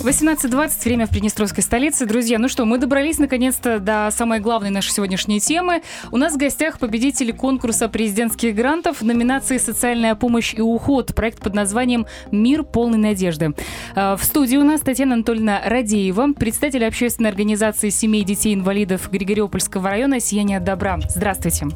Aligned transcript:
18.20, 0.00 0.84
время 0.84 1.06
в 1.06 1.10
Приднестровской 1.10 1.62
столице. 1.62 2.06
Друзья, 2.06 2.38
ну 2.38 2.48
что, 2.48 2.64
мы 2.64 2.78
добрались 2.78 3.18
наконец-то 3.18 3.78
до 3.78 4.08
самой 4.10 4.40
главной 4.40 4.70
нашей 4.70 4.92
сегодняшней 4.92 5.40
темы. 5.40 5.82
У 6.10 6.16
нас 6.16 6.32
в 6.32 6.36
гостях 6.38 6.78
победители 6.78 7.32
конкурса 7.32 7.86
президентских 7.88 8.54
грантов 8.54 9.02
в 9.02 9.04
номинации 9.04 9.58
«Социальная 9.58 10.14
помощь 10.14 10.54
и 10.54 10.62
уход». 10.62 11.14
Проект 11.14 11.40
под 11.40 11.54
названием 11.54 12.06
«Мир 12.30 12.62
полной 12.62 12.96
надежды». 12.96 13.52
А, 13.94 14.16
в 14.16 14.24
студии 14.24 14.56
у 14.56 14.64
нас 14.64 14.80
Татьяна 14.80 15.14
Анатольевна 15.14 15.60
Радеева, 15.64 16.32
председатель 16.32 16.84
общественной 16.86 17.28
организации 17.28 17.90
семей 17.90 18.24
детей-инвалидов 18.24 19.10
Григориопольского 19.10 19.90
района 19.90 20.18
«Сияние 20.18 20.60
добра». 20.60 20.98
Здравствуйте. 21.10 21.66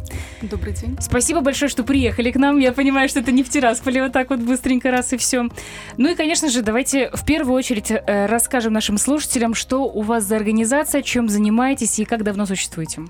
Добрый 0.41 0.73
день. 0.73 0.97
Спасибо 0.99 1.43
большое, 1.43 1.69
что 1.69 1.85
приехали 1.85 2.31
к 2.31 2.37
нам. 2.37 2.59
Я 2.59 2.73
понимаю, 2.73 3.11
что 3.11 3.21
это 3.21 3.33
не 3.33 3.43
в 3.43 3.51
Тирасполе 3.51 4.03
вот 4.03 4.13
так 4.13 4.31
вот 4.31 4.41
быстренько 4.41 4.91
раз 4.91 5.13
и 5.13 5.19
все. 5.19 5.47
Ну 5.99 6.11
и, 6.11 6.15
конечно 6.15 6.49
же, 6.49 6.63
давайте 6.63 7.11
в 7.13 7.27
первую 7.27 7.55
очередь 7.55 7.93
Э, 7.93 8.14
расскажем 8.29 8.73
нашим 8.73 8.99
слушателям, 8.99 9.55
что 9.55 9.85
у 9.85 10.03
вас 10.03 10.25
за 10.25 10.37
организация, 10.37 11.03
чем 11.03 11.29
занимаетесь 11.29 11.99
и 11.99 12.05
как 12.05 12.23
давно 12.23 12.47
существуете. 12.47 13.03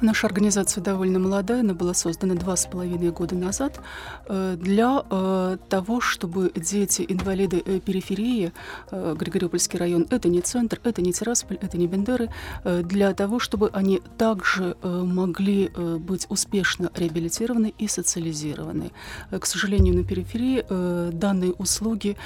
Наша 0.00 0.28
организация 0.28 0.80
довольно 0.80 1.18
молодая, 1.18 1.60
она 1.60 1.74
была 1.74 1.92
создана 1.92 2.36
два 2.36 2.54
с 2.54 2.66
половиной 2.66 3.10
года 3.10 3.34
назад 3.34 3.80
э, 4.28 4.56
для 4.56 5.02
э, 5.10 5.56
того, 5.68 6.00
чтобы 6.00 6.52
дети, 6.54 7.04
инвалиды 7.08 7.60
э, 7.64 7.80
периферии, 7.80 8.52
Григориопольский 8.92 9.78
район, 9.78 10.06
это 10.10 10.28
не 10.28 10.40
центр, 10.40 10.80
это 10.84 11.02
не 11.02 11.12
Тирасполь, 11.12 11.58
это 11.60 11.76
не 11.76 11.86
Бендеры, 11.86 12.30
для 12.64 13.12
того, 13.12 13.38
чтобы 13.38 13.70
они 13.72 14.00
также 14.16 14.76
могли 14.82 15.68
быть 15.68 16.26
успешно 16.28 16.90
реабилитированы 16.94 17.74
и 17.78 17.88
социализированы. 17.88 18.92
К 19.30 19.44
сожалению, 19.46 19.96
на 19.96 20.04
периферии 20.04 20.64
данные 21.12 21.52
услуги 21.52 22.16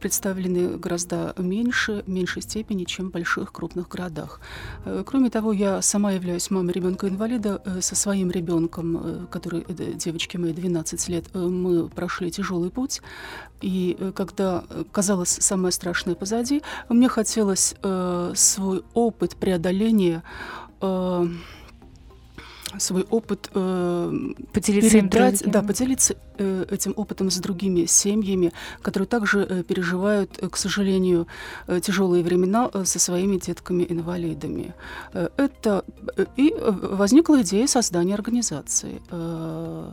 представлены 0.00 0.78
гораздо 0.78 1.34
меньше, 1.38 2.04
меньшей 2.06 2.42
степени, 2.42 2.84
чем 2.84 3.08
в 3.08 3.12
больших 3.12 3.52
крупных 3.52 3.88
городах. 3.88 4.40
Кроме 5.06 5.30
того, 5.30 5.52
я 5.52 5.82
сама 5.82 6.12
являюсь 6.12 6.50
мамой 6.50 6.72
ребенка 6.72 7.06
инвалида 7.16 7.60
э, 7.64 7.80
со 7.80 7.94
своим 7.96 8.30
ребенком, 8.30 8.96
э, 8.96 9.26
который, 9.30 9.64
э, 9.68 9.92
девочке 9.94 10.38
моей 10.38 10.54
12 10.54 11.08
лет, 11.08 11.34
мы 11.34 11.88
прошли 11.88 12.30
тяжелый 12.30 12.70
путь. 12.70 13.00
И 13.62 13.96
когда 14.14 14.64
казалось 14.92 15.38
самое 15.40 15.72
страшное 15.72 16.14
позади, 16.14 16.62
мне 16.90 17.08
хотелось 17.08 17.74
свой 18.34 18.82
опыт 18.94 19.36
преодоления 19.36 20.22
свой 22.78 23.06
опыт 23.10 23.50
э, 23.54 24.12
поделиться 24.52 24.90
передать, 24.90 25.42
да, 25.46 25.62
поделиться 25.62 26.16
э, 26.38 26.66
этим 26.70 26.92
опытом 26.96 27.30
с 27.30 27.38
другими 27.38 27.86
семьями, 27.86 28.52
которые 28.82 29.06
также 29.06 29.40
э, 29.40 29.62
переживают, 29.62 30.38
э, 30.40 30.48
к 30.48 30.56
сожалению, 30.56 31.26
э, 31.66 31.80
тяжелые 31.80 32.22
времена 32.22 32.70
э, 32.72 32.84
со 32.84 32.98
своими 32.98 33.38
детками-инвалидами. 33.38 34.74
Э, 35.12 35.28
это 35.36 35.84
э, 36.16 36.26
и 36.36 36.54
возникла 36.58 37.42
идея 37.42 37.66
создания 37.66 38.14
организации. 38.14 39.00
Э, 39.10 39.90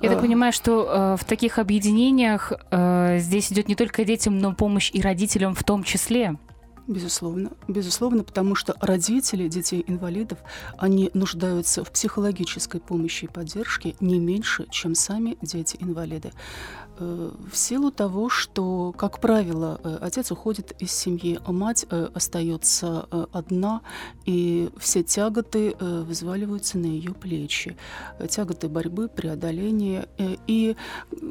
я 0.00 0.10
так 0.10 0.20
понимаю, 0.20 0.52
что 0.52 0.86
э, 0.86 1.16
в 1.18 1.24
таких 1.24 1.58
объединениях 1.58 2.52
э, 2.70 3.18
здесь 3.20 3.52
идет 3.52 3.68
не 3.68 3.74
только 3.74 4.04
детям, 4.04 4.38
но 4.38 4.54
помощь 4.54 4.90
и 4.92 5.00
родителям 5.00 5.54
в 5.54 5.64
том 5.64 5.82
числе. 5.82 6.36
Безусловно, 6.86 7.50
безусловно, 7.66 8.24
потому 8.24 8.54
что 8.54 8.74
родители 8.78 9.48
детей-инвалидов, 9.48 10.38
они 10.76 11.10
нуждаются 11.14 11.82
в 11.82 11.90
психологической 11.90 12.78
помощи 12.78 13.24
и 13.24 13.28
поддержке 13.28 13.96
не 14.00 14.18
меньше, 14.18 14.66
чем 14.70 14.94
сами 14.94 15.38
дети-инвалиды. 15.40 16.32
Э, 16.96 17.30
в 17.50 17.56
силу 17.56 17.90
того, 17.90 18.28
что, 18.28 18.94
как 18.96 19.20
правило, 19.20 19.80
э, 19.82 19.98
отец 20.00 20.30
уходит 20.30 20.76
из 20.78 20.92
семьи, 20.92 21.40
а 21.44 21.50
мать 21.50 21.86
э, 21.90 22.08
остается 22.14 23.08
одна, 23.32 23.80
и 24.26 24.70
все 24.78 25.02
тяготы 25.02 25.74
взваливаются 25.80 26.78
на 26.78 26.86
ее 26.86 27.12
плечи. 27.12 27.76
Тяготы 28.28 28.68
борьбы, 28.68 29.08
преодоления. 29.08 30.08
И, 30.46 30.76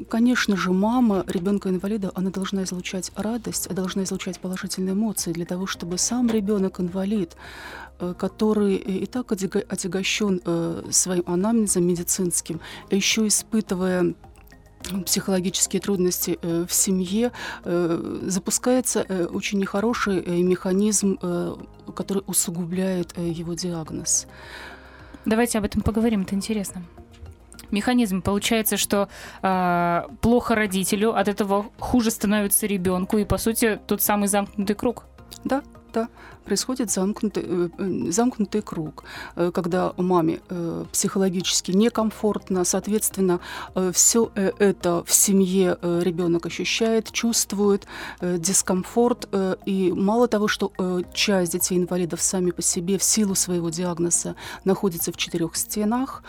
конечно 0.09 0.57
же, 0.57 0.72
мама 0.72 1.23
ребенка-инвалида, 1.28 2.12
она 2.16 2.29
должна 2.29 2.63
излучать 2.63 3.12
радость, 3.16 3.73
должна 3.73 4.03
излучать 4.03 4.40
положительные 4.40 4.94
эмоции 4.94 5.31
для 5.31 5.46
того, 5.46 5.66
чтобы 5.68 5.97
сам 5.97 6.29
ребенок-инвалид 6.29 7.35
который 8.18 8.75
и 8.75 9.06
так 9.06 9.31
отягощен 9.31 10.41
своим 10.91 11.23
анамнезом 11.25 11.85
медицинским, 11.85 12.59
еще 12.90 13.28
испытывая 13.28 14.16
психологические 15.05 15.81
трудности 15.81 16.38
э, 16.41 16.66
в 16.67 16.73
семье, 16.73 17.31
э, 17.63 18.19
запускается 18.23 19.05
э, 19.07 19.25
очень 19.25 19.59
нехороший 19.59 20.21
механизм, 20.44 21.17
который 21.95 22.23
усугубляет 22.27 23.17
его 23.17 23.53
диагноз. 23.53 24.27
Давайте 25.25 25.57
об 25.57 25.66
этом 25.66 25.81
поговорим, 25.81 26.23
это 26.23 26.35
интересно. 26.35 26.83
Механизм 27.72 28.22
получается, 28.22 28.77
что 28.77 29.09
э, 29.41 30.01
плохо 30.22 30.53
родителю, 30.53 31.16
от 31.16 31.27
этого 31.27 31.66
хуже 31.79 32.11
становится 32.11 32.67
ребенку, 32.67 33.17
и 33.17 33.25
по 33.25 33.39
сути 33.39 33.79
тот 33.88 34.01
самый 34.01 34.27
замкнутый 34.27 34.75
круг. 34.75 35.05
Да, 35.43 35.63
да 35.93 36.09
происходит 36.45 36.91
замкнутый, 36.91 37.43
э, 37.45 37.69
э, 37.77 38.11
замкнутый 38.11 38.61
круг, 38.61 39.03
э, 39.35 39.51
когда 39.53 39.93
маме 39.97 40.39
психологически 40.91 41.71
некомфортно, 41.71 42.63
соответственно, 42.63 43.39
все 43.91 44.31
это 44.35 45.03
в 45.05 45.13
семье 45.13 45.77
ребенок 45.81 46.45
ощущает, 46.45 47.11
чувствует 47.11 47.87
дискомфорт, 48.21 49.29
и 49.65 49.93
мало 49.95 50.27
того, 50.27 50.47
что 50.47 50.71
часть 51.13 51.53
детей-инвалидов 51.53 52.21
сами 52.21 52.51
по 52.51 52.61
себе 52.61 52.97
в 52.97 53.03
силу 53.03 53.35
своего 53.35 53.69
диагноза 53.69 54.35
находится 54.65 55.11
в 55.11 55.17
четырех 55.17 55.55
стенах, 55.55 56.23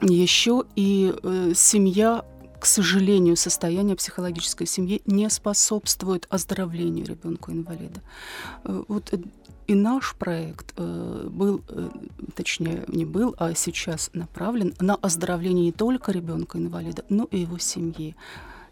еще 0.00 0.64
и 0.76 1.14
семья 1.54 2.24
к 2.62 2.66
сожалению, 2.66 3.36
состояние 3.36 3.96
психологической 3.96 4.68
семьи 4.68 5.02
не 5.04 5.28
способствует 5.30 6.28
оздоровлению 6.30 7.04
ребенка-инвалида. 7.04 8.00
Э, 8.62 8.84
вот 8.86 9.12
э, 9.12 9.18
и 9.66 9.74
наш 9.74 10.14
проект 10.14 10.72
э, 10.76 11.28
был, 11.28 11.60
точнее, 12.36 12.84
не 12.86 13.04
был, 13.04 13.34
а 13.36 13.54
сейчас 13.54 14.10
направлен 14.12 14.74
на 14.78 14.94
оздоровление 14.94 15.64
не 15.64 15.72
только 15.72 16.12
ребенка-инвалида, 16.12 17.04
но 17.08 17.24
и 17.32 17.40
его 17.40 17.58
семьи 17.58 18.14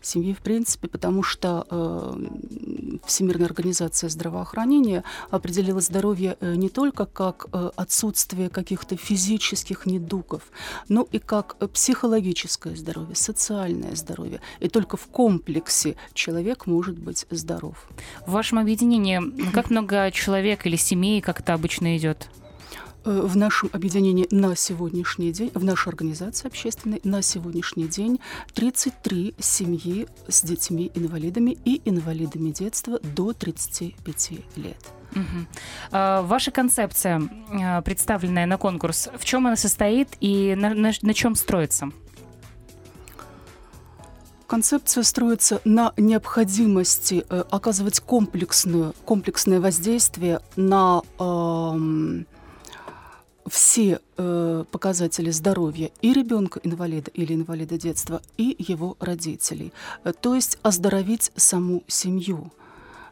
семьи 0.03 0.33
в 0.35 0.41
принципе, 0.41 0.89
потому 0.89 1.23
что 1.23 1.67
э, 1.71 2.99
Всемирная 3.07 3.47
организация 3.47 4.11
здравоохранения 4.11 5.05
определила 5.31 5.81
здоровье 5.81 6.37
э, 6.41 6.55
не 6.55 6.69
только 6.69 7.07
как 7.07 7.47
э, 7.53 7.71
отсутствие 7.77 8.49
каких-то 8.49 8.97
физических 8.97 9.87
недугов, 9.87 10.43
но 10.89 11.07
и 11.11 11.19
как 11.19 11.57
психологическое 11.73 12.77
здоровье, 12.77 13.15
социальное 13.15 13.95
здоровье. 13.97 14.41
И 14.61 14.69
только 14.69 14.97
в 14.97 15.07
комплексе 15.07 15.97
человек 16.15 16.67
может 16.67 16.99
быть 16.99 17.27
здоров. 17.31 17.89
В 18.27 18.33
вашем 18.33 18.59
объединении 18.59 19.21
как 19.53 19.71
много 19.71 20.11
человек 20.13 20.67
или 20.67 20.77
семей, 20.77 21.21
как 21.21 21.41
это 21.41 21.55
обычно 21.55 21.97
идет? 21.97 22.29
Э, 23.05 23.21
в 23.25 23.37
нашем 23.37 23.71
объединении 23.73 24.27
на 24.31 24.55
сегодняшний 24.55 25.33
день, 25.33 25.51
в 25.55 25.65
нашей 25.65 25.89
организации 25.89 26.47
общественной 26.47 27.01
на 27.03 27.23
сегодняшний 27.23 27.89
день 27.89 28.21
33 28.55 29.35
семьи 29.39 30.07
с 30.29 30.43
детьми-инвалидами 30.43 31.57
и 31.65 31.81
инвалидами 31.87 32.51
детства 32.51 33.01
до 33.17 33.33
35 33.33 34.31
лет. 34.57 34.77
Угу. 35.13 35.47
Ваша 35.91 36.51
концепция, 36.53 37.23
а, 37.51 37.81
представленная 37.83 38.47
на 38.47 38.59
конкурс, 38.59 39.09
в 39.19 39.25
чем 39.25 39.47
она 39.47 39.57
состоит 39.57 40.09
и 40.21 40.55
на, 40.55 40.75
на, 40.75 40.93
на 41.03 41.15
чем 41.15 41.35
строится? 41.35 41.91
Концепция 44.47 45.05
строится 45.05 45.61
на 45.65 45.93
необходимости 45.97 47.25
э, 47.29 47.45
оказывать 47.51 48.01
комплексную, 48.01 48.95
комплексное 49.05 49.61
воздействие 49.61 50.41
на 50.57 51.03
э, 51.19 52.25
все 53.49 54.01
э, 54.17 54.65
показатели 54.71 55.31
здоровья 55.31 55.91
и 56.03 56.13
ребенка-инвалида 56.13 57.11
или 57.13 57.35
инвалида 57.35 57.79
детства, 57.79 58.23
и 58.37 58.55
его 58.59 58.97
родителей. 59.01 59.73
Э, 60.05 60.13
то 60.13 60.35
есть 60.35 60.59
оздоровить 60.63 61.33
саму 61.37 61.83
семью. 61.87 62.51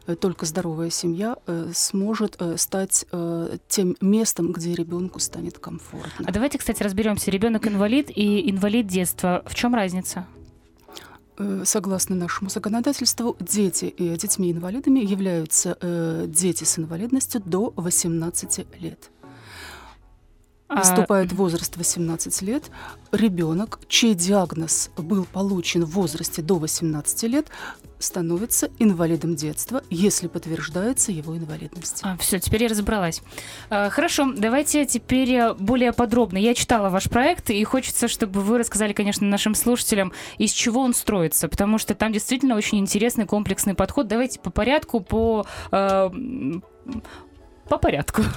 Э, 0.07 0.15
только 0.15 0.45
здоровая 0.45 0.89
семья 0.89 1.37
э, 1.47 1.71
сможет 1.73 2.35
э, 2.39 2.57
стать 2.57 3.05
э, 3.11 3.57
тем 3.67 3.95
местом, 4.01 4.51
где 4.51 4.73
ребенку 4.73 5.19
станет 5.19 5.59
комфортно. 5.59 6.25
А 6.27 6.31
давайте, 6.31 6.57
кстати, 6.57 6.83
разберемся. 6.83 7.31
Ребенок 7.31 7.67
инвалид 7.67 8.09
и 8.09 8.49
инвалид 8.49 8.87
детства. 8.87 9.43
В 9.45 9.55
чем 9.55 9.75
разница? 9.75 10.25
Э, 11.37 11.63
согласно 11.65 12.15
нашему 12.15 12.49
законодательству, 12.49 13.35
дети 13.39 13.85
и 13.85 14.15
детьми-инвалидами 14.15 14.99
являются 14.99 15.77
дети 16.27 16.63
с 16.63 16.77
инвалидностью 16.77 17.41
до 17.43 17.73
18 17.75 18.65
лет. 18.79 19.09
Наступает 20.69 21.31
а, 21.31 21.35
возраст 21.35 21.75
18 21.75 22.41
лет, 22.43 22.69
ребенок, 23.11 23.79
чей 23.87 24.13
диагноз 24.13 24.91
был 24.97 25.25
получен 25.25 25.83
в 25.83 25.89
возрасте 25.89 26.43
до 26.43 26.59
18 26.59 27.23
лет, 27.23 27.47
становится 27.97 28.69
инвалидом 28.79 29.35
детства, 29.35 29.83
если 29.89 30.27
подтверждается 30.27 31.11
его 31.11 31.35
инвалидность. 31.35 32.01
А, 32.03 32.17
все, 32.17 32.39
теперь 32.39 32.63
я 32.63 32.69
разобралась. 32.69 33.21
А, 33.69 33.89
хорошо, 33.89 34.31
давайте 34.35 34.85
теперь 34.85 35.31
э, 35.33 35.53
более 35.53 35.91
подробно. 35.91 36.37
Я 36.37 36.53
читала 36.53 36.89
ваш 36.89 37.09
проект, 37.09 37.49
и 37.49 37.63
хочется, 37.63 38.07
чтобы 38.07 38.41
вы 38.41 38.59
рассказали, 38.59 38.93
конечно, 38.93 39.27
нашим 39.27 39.55
слушателям, 39.55 40.13
из 40.37 40.51
чего 40.51 40.81
он 40.81 40.93
строится, 40.93 41.49
потому 41.49 41.77
что 41.77 41.95
там 41.95 42.13
действительно 42.13 42.55
очень 42.55 42.79
интересный 42.79 43.25
комплексный 43.25 43.73
подход. 43.73 44.07
Давайте 44.07 44.39
по 44.39 44.51
порядку, 44.51 45.01
по 45.01 45.45
э, 45.71 46.09
по 47.69 47.77
порядку. 47.77 48.23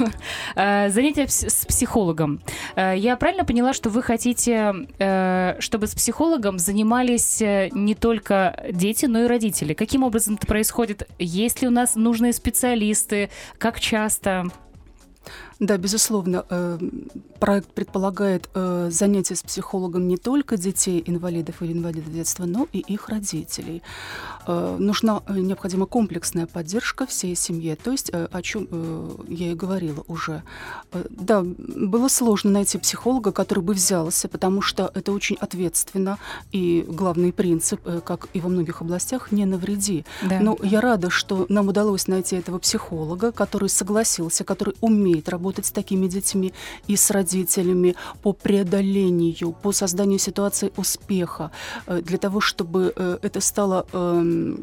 Э, 0.55 0.91
занятия 0.91 1.27
с 1.29 1.65
психологом. 1.67 2.41
Э, 2.77 2.95
я 2.97 3.17
правильно 3.17 3.45
поняла, 3.45 3.73
что 3.73 3.91
вы 3.91 4.03
хотите, 4.03 4.75
э, 4.99 5.57
чтобы 5.61 5.87
с 5.87 5.95
психологом 5.95 6.59
занимались 6.59 7.41
не 7.41 7.95
только 7.95 8.65
дети, 8.71 9.07
но 9.07 9.25
и 9.25 9.27
родители? 9.27 9.73
Каким 9.73 10.03
образом 10.03 10.35
это 10.35 10.47
происходит? 10.47 11.09
Есть 11.19 11.63
ли 11.63 11.69
у 11.69 11.71
нас 11.71 11.95
нужные 11.95 12.33
специалисты? 12.33 13.31
Как 13.59 13.81
часто? 13.81 14.47
Да, 15.63 15.77
безусловно, 15.77 16.45
э, 16.51 16.79
проект 17.39 17.73
предполагает 17.73 18.51
э, 18.53 18.89
занятия 18.91 19.37
с 19.37 19.45
психологом 19.45 20.09
не 20.09 20.17
только 20.17 20.57
детей 20.57 21.01
инвалидов 21.07 21.63
или 21.63 21.73
инвалидов 21.73 22.13
детства, 22.13 22.47
но 22.47 22.67
и 22.73 22.81
их 22.81 23.09
родителей. 23.09 23.81
Э, 24.49 24.77
нужна 24.81 25.23
необходима 25.29 25.87
комплексная 25.87 26.47
поддержка 26.47 27.07
всей 27.07 27.37
семье, 27.37 27.77
то 27.77 27.93
есть 27.93 28.11
о 28.11 28.43
чем 28.43 28.67
я 29.29 29.53
и 29.53 29.55
говорила 29.55 30.03
уже. 30.09 30.43
Да, 31.11 31.45
было 31.45 32.09
сложно 32.09 32.51
найти 32.51 32.79
психолога, 32.79 33.31
который 33.31 33.63
бы 33.63 33.75
взялся, 33.75 34.27
потому 34.27 34.63
что 34.63 34.91
это 34.95 35.13
очень 35.13 35.37
ответственно 35.37 36.19
и 36.51 36.85
главный 36.89 37.33
принцип, 37.33 37.81
как 38.05 38.27
и 38.35 38.41
во 38.41 38.49
многих 38.49 38.83
областях, 38.83 39.31
не 39.31 39.45
навреди. 39.45 40.05
Да. 40.29 40.41
Но 40.41 40.59
я 40.65 40.81
рада, 40.81 41.09
что 41.09 41.47
нам 41.49 41.69
удалось 41.69 42.09
найти 42.09 42.35
этого 42.35 42.59
психолога, 42.59 43.31
который 43.31 43.69
согласился, 43.69 44.43
который 44.43 44.75
умеет 44.81 45.29
работать 45.29 45.52
работать 45.53 45.67
с 45.67 45.71
такими 45.71 46.09
детьми 46.09 46.53
и 46.91 46.97
с 46.97 47.11
родителями 47.11 47.95
по 48.23 48.33
преодолению, 48.33 49.53
по 49.63 49.73
созданию 49.73 50.19
ситуации 50.19 50.71
успеха, 50.77 51.51
э, 51.87 52.01
для 52.03 52.19
того, 52.19 52.41
чтобы 52.41 52.93
э, 52.97 53.19
это 53.23 53.41
стало 53.41 53.85
эм, 53.93 54.57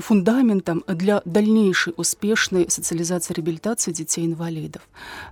фундаментом 0.00 0.84
для 0.86 1.22
дальнейшей 1.24 1.94
успешной 1.96 2.66
социализации 2.68 3.34
реабилитации 3.34 3.92
детей-инвалидов. 3.92 4.82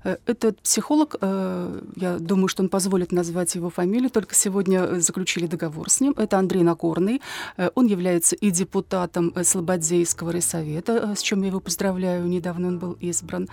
Э, 0.04 0.16
этот 0.26 0.60
психолог, 0.60 1.16
э, 1.20 1.80
я 1.96 2.18
думаю, 2.18 2.48
что 2.48 2.62
он 2.62 2.68
позволит 2.68 3.12
назвать 3.12 3.54
его 3.54 3.70
фамилию, 3.70 4.10
только 4.10 4.34
сегодня 4.34 5.00
заключили 5.00 5.46
договор 5.46 5.90
с 5.90 6.00
ним. 6.00 6.14
Это 6.16 6.38
Андрей 6.38 6.62
Нагорный. 6.62 7.20
Э, 7.56 7.70
он 7.74 7.86
является 7.86 8.36
и 8.36 8.50
депутатом 8.50 9.32
Слободейского 9.42 10.32
райсовета, 10.32 11.14
с 11.14 11.22
чем 11.22 11.42
я 11.42 11.48
его 11.48 11.60
поздравляю, 11.60 12.26
недавно 12.26 12.68
он 12.68 12.78
был 12.78 12.96
избран. 13.00 13.48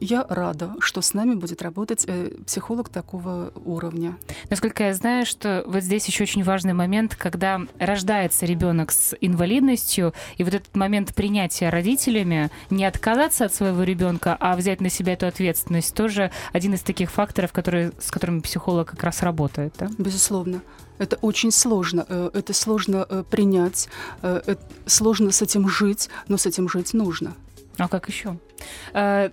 Я 0.00 0.26
рада, 0.28 0.74
что 0.80 1.00
с 1.00 1.14
нами 1.14 1.34
будет 1.34 1.62
работать 1.62 2.06
психолог 2.46 2.88
такого 2.88 3.52
уровня. 3.64 4.16
Насколько 4.50 4.84
я 4.84 4.94
знаю, 4.94 5.26
что 5.26 5.64
вот 5.66 5.82
здесь 5.82 6.06
еще 6.06 6.24
очень 6.24 6.44
важный 6.44 6.72
момент, 6.72 7.14
когда 7.16 7.60
рождается 7.78 8.46
ребенок 8.46 8.92
с 8.92 9.16
инвалидностью, 9.20 9.37
инвалидностью, 9.38 10.12
и 10.36 10.44
вот 10.44 10.54
этот 10.54 10.74
момент 10.76 11.14
принятия 11.14 11.70
родителями, 11.70 12.50
не 12.70 12.84
отказаться 12.84 13.44
от 13.44 13.54
своего 13.54 13.84
ребенка, 13.84 14.36
а 14.38 14.56
взять 14.56 14.80
на 14.80 14.90
себя 14.90 15.12
эту 15.12 15.26
ответственность, 15.26 15.94
тоже 15.94 16.32
один 16.52 16.74
из 16.74 16.80
таких 16.80 17.10
факторов, 17.10 17.52
которые, 17.52 17.92
с 18.00 18.10
которыми 18.10 18.40
психолог 18.40 18.90
как 18.90 19.02
раз 19.04 19.22
работает. 19.22 19.74
Да? 19.78 19.88
Безусловно. 19.96 20.60
Это 20.98 21.16
очень 21.22 21.52
сложно. 21.52 22.04
Э, 22.08 22.30
это 22.34 22.52
сложно 22.52 23.06
э, 23.08 23.22
принять, 23.30 23.88
э, 24.22 24.56
сложно 24.86 25.30
с 25.30 25.40
этим 25.42 25.68
жить, 25.68 26.08
но 26.26 26.36
с 26.36 26.46
этим 26.46 26.68
жить 26.68 26.92
нужно. 26.92 27.34
А 27.76 27.86
как 27.86 28.08
еще? 28.08 28.36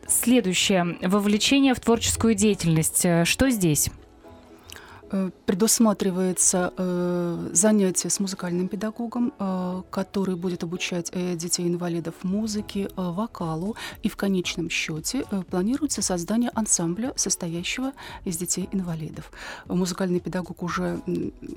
Следующее. 0.07 0.97
Вовлечение 1.01 1.73
в 1.73 1.79
творческую 1.79 2.35
деятельность. 2.35 3.03
Что 3.23 3.49
здесь? 3.49 3.89
Э, 5.15 5.29
предусматривается 5.45 6.73
э, 6.77 7.49
занятие 7.53 8.09
с 8.09 8.19
музыкальным 8.19 8.67
педагогом, 8.67 9.31
э, 9.39 9.81
который 9.89 10.35
будет 10.35 10.63
обучать 10.63 11.11
детей-инвалидов 11.11 12.15
музыке, 12.23 12.89
вокалу, 12.95 13.75
и 14.03 14.09
в 14.09 14.17
конечном 14.17 14.69
счете 14.69 15.23
планируется 15.49 16.01
создание 16.01 16.51
ансамбля, 16.53 17.13
состоящего 17.15 17.93
из 18.25 18.37
детей-инвалидов. 18.37 19.31
Музыкальный 19.67 20.19
педагог 20.19 20.63
уже, 20.63 20.99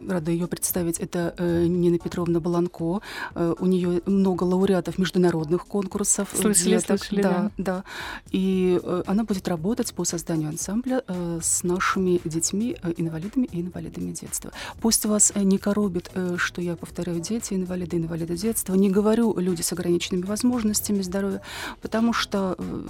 рада 0.08 0.31
ее 0.31 0.46
представить, 0.46 1.00
это 1.00 1.34
Нина 1.38 1.99
Петровна 1.99 2.40
Баланко. 2.40 3.00
У 3.34 3.66
нее 3.66 4.02
много 4.06 4.44
лауреатов 4.44 4.99
международных 4.99 5.66
конкурсов. 5.66 6.28
Слышали, 6.34 6.76
деток, 6.76 7.04
слышали, 7.04 7.22
да, 7.22 7.50
да. 7.56 7.64
да. 7.64 7.84
И 8.31 8.81
она 9.06 9.25
будет 9.25 9.49
работать 9.49 9.93
по 9.94 10.04
созданию 10.04 10.50
ансамбля 10.50 11.02
с 11.40 11.62
нашими 11.62 12.20
детьми-инвалидами 12.25 13.48
инвалидами 13.48 13.48
и 13.53 13.61
инвалидами 13.61 14.12
детства. 14.12 14.53
Пусть 14.81 15.05
вас 15.06 15.33
э, 15.35 15.43
не 15.43 15.59
коробит, 15.59 16.11
э, 16.15 16.37
что 16.39 16.61
я 16.61 16.77
повторяю, 16.77 17.21
дети, 17.21 17.55
инвалиды, 17.55 17.97
инвалиды 17.97 18.37
детства. 18.37 18.75
Не 18.75 18.91
говорю 18.91 19.37
люди 19.39 19.62
с 19.62 19.73
ограниченными 19.73 20.25
возможностями 20.27 21.03
здоровья, 21.03 21.41
потому 21.83 22.12
что 22.12 22.56
э, 22.59 22.83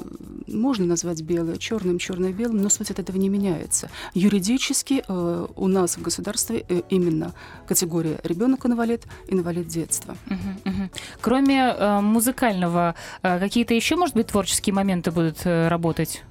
можно 0.47 0.87
назвать 0.87 1.23
белое 1.23 1.57
черным, 1.57 1.99
черное 1.99 2.33
белым, 2.33 2.63
но 2.63 2.69
суть 2.69 2.91
от 2.91 2.99
этого 2.99 3.17
не 3.17 3.29
меняется. 3.29 3.91
Юридически 4.15 5.05
у 5.09 5.69
нас 5.69 5.97
в 5.97 6.03
государстве 6.03 6.65
именно 6.89 7.35
категория 7.67 8.21
ребенок-инвалид, 8.23 9.05
инвалид 9.29 9.69
детства. 9.69 10.17
Угу, 10.27 10.71
угу. 10.71 10.91
Кроме 11.21 12.01
музыкального, 12.01 12.95
какие-то 13.23 13.75
еще, 13.75 13.97
может 13.97 14.15
быть, 14.15 14.29
творческие 14.29 14.75
моменты 14.75 15.11
будут 15.11 15.45
работать? 15.45 16.23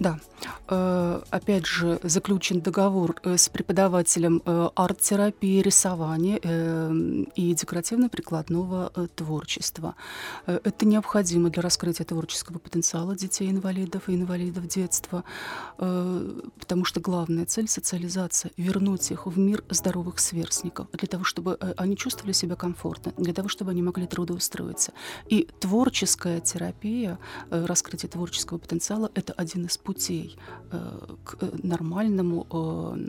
Да. 0.00 0.18
Э, 0.68 1.20
опять 1.30 1.66
же, 1.66 2.00
заключен 2.02 2.60
договор 2.60 3.16
э, 3.22 3.36
с 3.36 3.48
преподавателем 3.48 4.42
э, 4.44 4.68
арт-терапии, 4.74 5.60
рисования 5.60 6.38
и 7.34 7.54
декоративно-прикладного 7.54 8.90
творчества. 9.14 9.94
Это 10.46 10.86
необходимо 10.86 11.50
для 11.50 11.62
раскрытия 11.62 12.06
творческого 12.06 12.58
потенциала 12.58 13.14
детей-инвалидов 13.14 14.08
и 14.08 14.14
инвалидов 14.14 14.66
детства, 14.66 15.24
потому 15.76 16.84
что 16.84 17.00
главная 17.00 17.44
цель— 17.44 17.68
социализация, 17.68 18.52
вернуть 18.56 19.10
их 19.10 19.26
в 19.26 19.38
мир 19.38 19.64
здоровых 19.68 20.18
сверстников, 20.18 20.88
для 20.92 21.08
того, 21.08 21.24
чтобы 21.24 21.56
они 21.76 21.96
чувствовали 21.96 22.32
себя 22.32 22.56
комфортно, 22.56 23.12
для 23.16 23.34
того, 23.34 23.48
чтобы 23.48 23.72
они 23.72 23.82
могли 23.82 24.06
трудоустроиться. 24.06 24.92
И 25.28 25.48
творческая 25.60 26.40
терапия, 26.40 27.18
раскрытие 27.50 28.10
творческого 28.10 28.58
потенциала— 28.58 29.10
это 29.14 29.32
один 29.32 29.66
из 29.66 29.76
путей 29.76 29.89
Э, 30.72 30.98
к 31.24 31.36
нормальному, 31.64 32.46
э, 32.48 33.08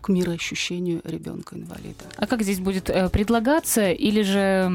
к 0.00 0.08
мироощущению 0.08 1.00
ребенка-инвалида. 1.02 2.04
А 2.16 2.26
как 2.28 2.42
здесь 2.42 2.60
будет 2.60 2.88
э, 2.90 3.08
предлагаться 3.08 3.90
или 3.90 4.22
же 4.22 4.70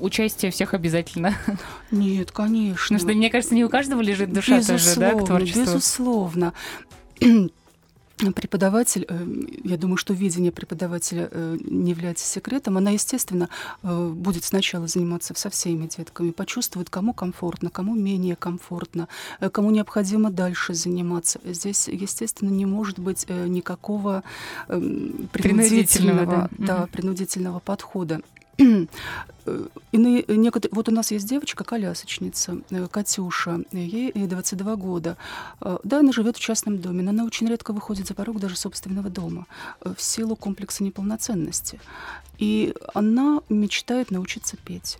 участие 0.00 0.50
всех 0.50 0.74
обязательно? 0.74 1.36
Нет, 1.92 2.32
конечно. 2.32 2.96
Потому 2.96 2.98
что, 2.98 3.16
мне 3.16 3.30
кажется, 3.30 3.54
не 3.54 3.64
у 3.64 3.68
каждого 3.68 4.00
лежит 4.00 4.32
душа 4.32 4.58
безусловно, 4.58 5.10
тоже, 5.10 5.16
да, 5.16 5.22
к 5.22 5.26
творчеству? 5.26 5.62
Безусловно 5.62 6.52
преподаватель, 8.30 9.04
э, 9.08 9.26
я 9.64 9.76
думаю, 9.76 9.96
что 9.96 10.14
видение 10.14 10.52
преподавателя 10.52 11.28
э, 11.30 11.56
не 11.60 11.90
является 11.90 12.24
секретом, 12.24 12.76
она, 12.76 12.90
естественно, 12.90 13.48
э, 13.82 14.08
будет 14.08 14.44
сначала 14.44 14.86
заниматься 14.86 15.34
со 15.34 15.50
всеми 15.50 15.88
детками, 15.88 16.30
почувствует, 16.30 16.90
кому 16.90 17.12
комфортно, 17.12 17.70
кому 17.70 17.96
менее 17.96 18.36
комфортно, 18.36 19.08
кому 19.50 19.70
необходимо 19.70 20.30
дальше 20.30 20.74
заниматься. 20.74 21.40
Здесь, 21.44 21.88
естественно, 21.88 22.50
не 22.50 22.66
может 22.66 22.98
быть 22.98 23.26
никакого 23.28 24.22
принудительного, 24.68 25.28
принудительного, 25.32 26.26
да. 26.26 26.48
Да, 26.58 26.86
принудительного 26.92 27.58
подхода. 27.58 28.20
Иные, 28.58 30.24
некоторые, 30.28 30.74
вот 30.74 30.88
у 30.88 30.92
нас 30.92 31.10
есть 31.10 31.26
девочка, 31.28 31.64
колясочница, 31.64 32.58
э, 32.70 32.86
Катюша, 32.86 33.60
ей 33.72 34.12
22 34.12 34.76
года. 34.76 35.16
Э, 35.60 35.78
да, 35.82 35.98
она 35.98 36.12
живет 36.12 36.36
в 36.36 36.40
частном 36.40 36.78
доме, 36.78 37.02
но 37.02 37.10
она 37.10 37.24
очень 37.24 37.48
редко 37.48 37.72
выходит 37.72 38.06
за 38.06 38.14
порог 38.14 38.38
даже 38.38 38.56
собственного 38.56 39.10
дома 39.10 39.46
э, 39.80 39.92
в 39.96 40.02
силу 40.02 40.36
комплекса 40.36 40.84
неполноценности. 40.84 41.80
И 42.38 42.74
она 42.94 43.40
мечтает 43.48 44.10
научиться 44.10 44.56
петь. 44.56 44.98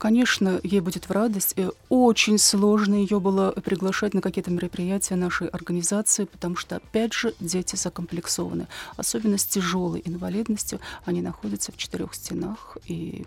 Конечно, 0.00 0.58
ей 0.62 0.80
будет 0.80 1.10
в 1.10 1.12
радость. 1.12 1.54
Очень 1.90 2.38
сложно 2.38 2.94
ее 2.94 3.20
было 3.20 3.50
приглашать 3.50 4.14
на 4.14 4.22
какие-то 4.22 4.50
мероприятия 4.50 5.14
нашей 5.14 5.48
организации, 5.48 6.24
потому 6.24 6.56
что, 6.56 6.76
опять 6.76 7.12
же, 7.12 7.34
дети 7.38 7.76
закомплексованы. 7.76 8.66
Особенно 8.96 9.36
с 9.36 9.44
тяжелой 9.44 10.00
инвалидностью. 10.06 10.80
Они 11.04 11.20
находятся 11.20 11.70
в 11.70 11.76
четырех 11.76 12.14
стенах. 12.14 12.78
И... 12.86 13.26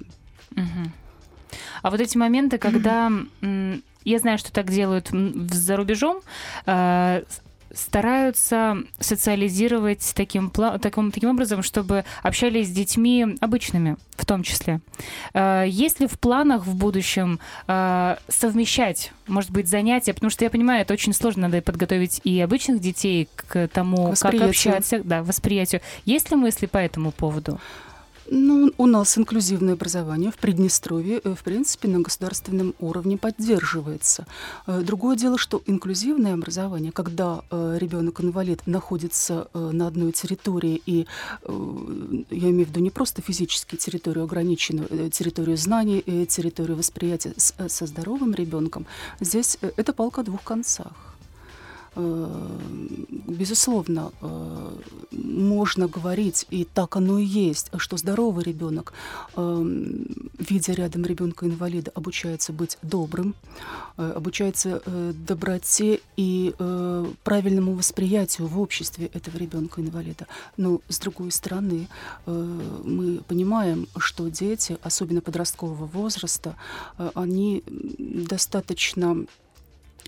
Угу. 0.53 0.91
А 1.83 1.91
вот 1.91 2.01
эти 2.01 2.17
моменты, 2.17 2.57
когда 2.57 3.11
я 4.03 4.19
знаю, 4.19 4.39
что 4.39 4.51
так 4.51 4.71
делают 4.71 5.11
за 5.11 5.77
рубежом, 5.77 6.21
э, 6.65 7.21
стараются 7.73 8.77
социализировать 8.99 10.13
таким, 10.15 10.49
таким, 10.49 11.11
таким 11.11 11.29
образом, 11.29 11.63
чтобы 11.63 12.05
общались 12.21 12.67
с 12.67 12.71
детьми 12.71 13.35
обычными 13.41 13.97
в 14.15 14.25
том 14.25 14.43
числе. 14.43 14.79
Э, 15.33 15.65
есть 15.67 15.99
ли 15.99 16.07
в 16.07 16.19
планах 16.19 16.65
в 16.65 16.75
будущем 16.75 17.39
э, 17.67 18.15
совмещать, 18.27 19.11
может 19.27 19.51
быть, 19.51 19.67
занятия? 19.67 20.13
Потому 20.13 20.29
что 20.29 20.43
я 20.45 20.49
понимаю, 20.49 20.81
это 20.81 20.93
очень 20.93 21.13
сложно, 21.13 21.43
надо 21.43 21.61
подготовить 21.61 22.21
и 22.23 22.39
обычных 22.39 22.79
детей 22.79 23.27
к 23.35 23.67
тому, 23.67 24.13
как 24.19 24.33
общаться, 24.35 25.01
да, 25.03 25.23
восприятию. 25.23 25.81
Есть 26.05 26.29
ли 26.31 26.37
мысли 26.37 26.67
по 26.67 26.77
этому 26.77 27.11
поводу? 27.11 27.59
Ну, 28.35 28.71
у 28.79 28.87
нас 28.87 29.15
инклюзивное 29.15 29.73
образование 29.73 30.31
в 30.31 30.37
Приднестровье, 30.37 31.21
э, 31.23 31.35
в 31.35 31.43
принципе, 31.43 31.87
на 31.87 31.99
государственном 31.99 32.73
уровне 32.79 33.15
поддерживается. 33.15 34.25
Э, 34.65 34.81
другое 34.81 35.15
дело, 35.15 35.37
что 35.37 35.61
инклюзивное 35.67 36.33
образование, 36.33 36.91
когда 36.91 37.43
э, 37.51 37.77
ребенок 37.79 38.21
инвалид 38.21 38.65
находится 38.65 39.49
на 39.53 39.85
одной 39.85 40.13
территории, 40.13 40.81
и 40.85 41.05
я 41.47 42.49
имею 42.49 42.65
в 42.65 42.69
виду 42.69 42.79
не 42.79 42.89
просто 42.89 43.21
физически 43.21 43.75
территорию 43.75 44.23
ограниченную, 44.23 45.11
территорию 45.11 45.57
знаний, 45.57 46.01
территорию 46.27 46.77
восприятия 46.77 47.33
со 47.37 47.85
здоровым 47.85 48.33
ребенком, 48.33 48.87
здесь 49.19 49.57
это 49.61 49.93
палка 49.93 50.21
о 50.21 50.23
двух 50.23 50.43
концах. 50.43 51.12
Э, 51.95 52.57
безусловно, 53.27 54.11
э, 54.21 54.77
можно 55.11 55.87
говорить, 55.87 56.47
и 56.49 56.65
так 56.65 56.95
оно 56.95 57.19
и 57.19 57.25
есть, 57.25 57.69
что 57.77 57.97
здоровый 57.97 58.43
ребенок, 58.43 58.93
э, 59.35 59.63
видя 60.39 60.73
рядом 60.73 61.03
ребенка 61.05 61.45
инвалида, 61.45 61.91
обучается 61.93 62.51
быть 62.51 62.77
добрым, 62.81 63.35
обучается 63.95 64.81
доброте 65.27 65.99
и 66.17 66.53
правильному 67.23 67.73
восприятию 67.73 68.47
в 68.47 68.59
обществе 68.59 69.05
этого 69.13 69.37
ребенка 69.37 69.81
инвалида. 69.81 70.27
Но 70.57 70.81
с 70.89 70.99
другой 70.99 71.31
стороны, 71.31 71.87
мы 72.25 73.21
понимаем, 73.27 73.87
что 73.97 74.29
дети, 74.29 74.77
особенно 74.81 75.21
подросткового 75.21 75.85
возраста, 75.85 76.55
они 77.13 77.63
достаточно 77.67 79.25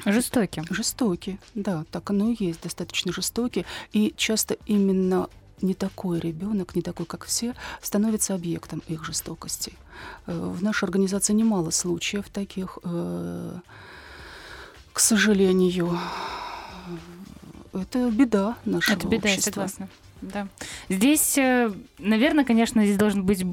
Жестоки. 0.04 0.64
Жестоки, 0.70 1.40
да, 1.54 1.86
так 1.92 2.10
оно 2.10 2.30
и 2.30 2.36
есть, 2.38 2.62
достаточно 2.62 3.14
жестоки. 3.14 3.66
И 3.94 4.14
часто 4.18 4.58
именно 4.66 5.30
не 5.62 5.74
такой 5.74 6.20
ребенок, 6.20 6.76
не 6.76 6.82
такой, 6.82 7.06
как 7.06 7.26
все, 7.26 7.54
становится 7.82 8.36
объектом 8.36 8.84
их 8.88 9.06
жестокости. 9.06 9.74
Э, 10.28 10.38
в 10.38 10.62
нашей 10.64 10.86
организации 10.86 11.34
немало 11.34 11.70
случаев 11.72 12.30
таких, 12.30 12.78
э, 12.84 13.58
к 14.94 15.00
сожалению. 15.00 15.98
Это 17.74 18.10
беда 18.10 18.58
нашего 18.66 18.96
Это 18.96 19.08
беда, 19.08 19.30
общества. 19.30 19.62
я 19.62 19.68
согласна. 19.68 19.90
Да. 20.22 20.48
Здесь, 20.90 21.38
э, 21.38 21.72
наверное, 22.00 22.46
конечно, 22.46 22.84
здесь 22.86 22.98
должен 22.98 23.26
быть 23.26 23.46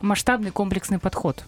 масштабный 0.00 0.50
комплексный 0.50 0.98
подход 0.98 1.44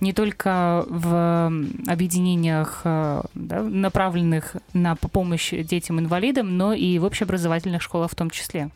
не 0.00 0.12
только 0.12 0.84
в 0.88 1.52
объединениях, 1.86 2.80
э, 2.84 3.22
да, 3.34 3.62
направленных 3.62 4.56
на 4.72 4.96
помощь 4.96 5.50
детям-инвалидам, 5.50 6.56
но 6.56 6.72
и 6.72 6.98
в 6.98 7.04
общеобразовательных 7.04 7.82
школах 7.82 8.10
в 8.10 8.14
том 8.14 8.30
числе. 8.30 8.70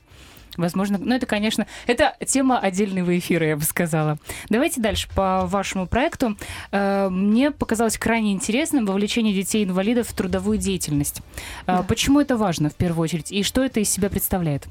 Возможно, 0.56 0.98
ну 0.98 1.14
это, 1.14 1.26
конечно, 1.26 1.66
это 1.86 2.14
тема 2.24 2.58
отдельного 2.58 3.18
эфира, 3.18 3.46
я 3.46 3.56
бы 3.56 3.62
сказала. 3.62 4.18
Давайте 4.48 4.80
дальше 4.80 5.08
по 5.14 5.46
вашему 5.46 5.86
проекту. 5.86 6.36
Э, 6.70 7.08
мне 7.10 7.50
показалось 7.50 7.98
крайне 7.98 8.32
интересным 8.32 8.86
вовлечение 8.86 9.34
детей-инвалидов 9.34 10.08
в 10.08 10.14
трудовую 10.14 10.58
деятельность. 10.58 11.20
Э, 11.66 11.78
да. 11.78 11.82
Почему 11.82 12.20
это 12.20 12.36
важно 12.36 12.70
в 12.70 12.74
первую 12.74 13.04
очередь 13.04 13.32
и 13.32 13.42
что 13.42 13.64
это 13.64 13.80
из 13.80 13.90
себя 13.90 14.08
представляет? 14.08 14.66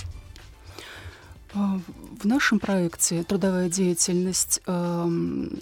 В 1.53 2.25
нашем 2.25 2.59
проекте 2.59 3.23
трудовая 3.23 3.69
деятельность 3.69 4.61
э, 4.65 5.09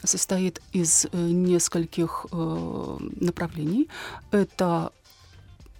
состоит 0.03 0.61
из 0.71 1.05
э, 1.05 1.17
нескольких 1.17 2.27
э, 2.31 2.97
направлений. 3.19 3.89
Это 4.31 4.93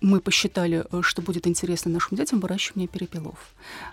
мы 0.01 0.19
посчитали, 0.19 0.85
э, 0.91 1.01
что 1.03 1.21
будет 1.21 1.47
интересно 1.47 1.91
нашим 1.91 2.17
детям 2.17 2.39
выращивание 2.39 2.87
перепелов. 2.87 3.37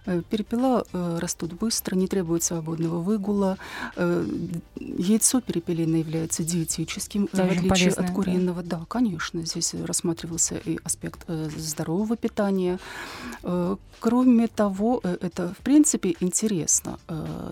Э, 0.06 0.22
перепела 0.28 0.84
э, 0.92 1.18
растут 1.20 1.52
быстро, 1.52 1.96
не 1.96 2.08
требуют 2.08 2.42
свободного 2.42 2.98
выгула. 3.00 3.58
Яйцо 4.76 5.40
перепелиное 5.40 6.00
является 6.00 6.42
диетическим, 6.42 7.28
да, 7.32 7.44
в 7.44 7.50
отличие 7.50 7.68
полезное, 7.68 8.06
от 8.06 8.12
куриного. 8.12 8.62
Да. 8.62 8.78
да, 8.78 8.84
конечно, 8.88 9.44
здесь 9.44 9.74
рассматривался 9.74 10.56
и 10.56 10.78
аспект 10.84 11.28
здорового 11.56 12.16
питания. 12.16 12.78
Кроме 14.00 14.46
того, 14.46 15.00
это 15.02 15.54
в 15.58 15.62
принципе 15.62 16.14
интересно 16.20 16.98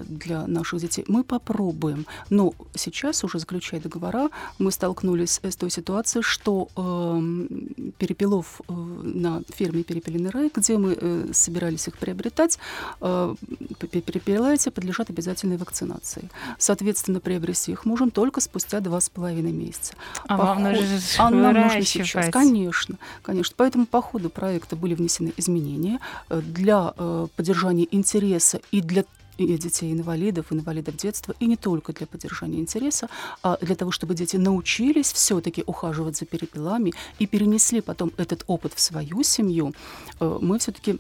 для 0.05 0.47
наших 0.47 0.81
детей. 0.81 1.05
Мы 1.09 1.25
попробуем, 1.25 2.07
но 2.31 2.55
сейчас 2.75 3.25
уже 3.25 3.39
заключая 3.39 3.81
договора, 3.81 4.31
мы 4.59 4.71
столкнулись 4.71 5.41
с 5.43 5.57
той 5.57 5.71
ситуацией, 5.71 6.23
что 6.23 6.69
эм, 6.77 7.93
перепелов 7.99 8.46
коров 8.47 8.61
э, 8.69 8.73
на 8.73 9.43
ферме 9.55 9.83
«Перепелиный 9.83 10.31
рай», 10.31 10.51
где 10.55 10.79
мы 10.79 10.97
э, 10.99 11.27
собирались 11.33 11.89
их 11.89 11.97
приобретать, 11.99 12.59
э, 13.01 13.35
перепела 13.81 14.53
эти 14.53 14.69
подлежат 14.69 15.11
обязательной 15.11 15.57
вакцинации. 15.57 16.29
Соответственно, 16.59 17.21
приобрести 17.21 17.73
их 17.73 17.85
можем 17.85 18.11
только 18.11 18.41
спустя 18.41 18.81
два 18.81 19.01
с 19.01 19.09
половиной 19.09 19.53
месяца. 19.53 19.95
А 20.27 20.37
Поход... 20.37 20.47
вам 20.47 20.63
нужно 20.63 20.99
а 21.19 21.31
нам 21.31 21.55
нужно 21.55 21.83
сейчас. 21.83 22.31
Конечно, 22.31 22.97
конечно. 23.23 23.55
Поэтому 23.57 23.87
по 23.87 24.01
ходу 24.01 24.31
проекта 24.31 24.77
были 24.77 24.95
внесены 24.95 25.33
изменения 25.37 26.01
для 26.29 26.93
поддержания 27.37 27.87
интереса 27.91 28.61
и 28.71 28.81
для 28.81 29.05
и 29.39 29.59
детей-инвалидов, 29.59 30.47
инвалидов 30.51 30.97
детства, 30.97 31.35
и 31.41 31.47
не 31.47 31.57
только 31.57 31.93
для 31.93 32.07
поддержания 32.07 32.59
интереса, 32.59 33.09
а 33.43 33.59
для 33.61 33.75
того, 33.75 33.91
чтобы 33.91 34.15
дети 34.15 34.37
научились 34.37 35.13
все-таки 35.13 35.63
ухаживать 35.67 36.17
за 36.17 36.27
перепелами 36.27 36.93
и 37.19 37.27
перенесли 37.27 37.81
потом 37.81 38.13
этот 38.17 38.45
опыт 38.47 38.73
в 38.75 38.81
свою 38.81 39.23
семью, 39.23 39.75
э, 40.21 40.39
мы 40.41 40.59
все-таки 40.59 40.99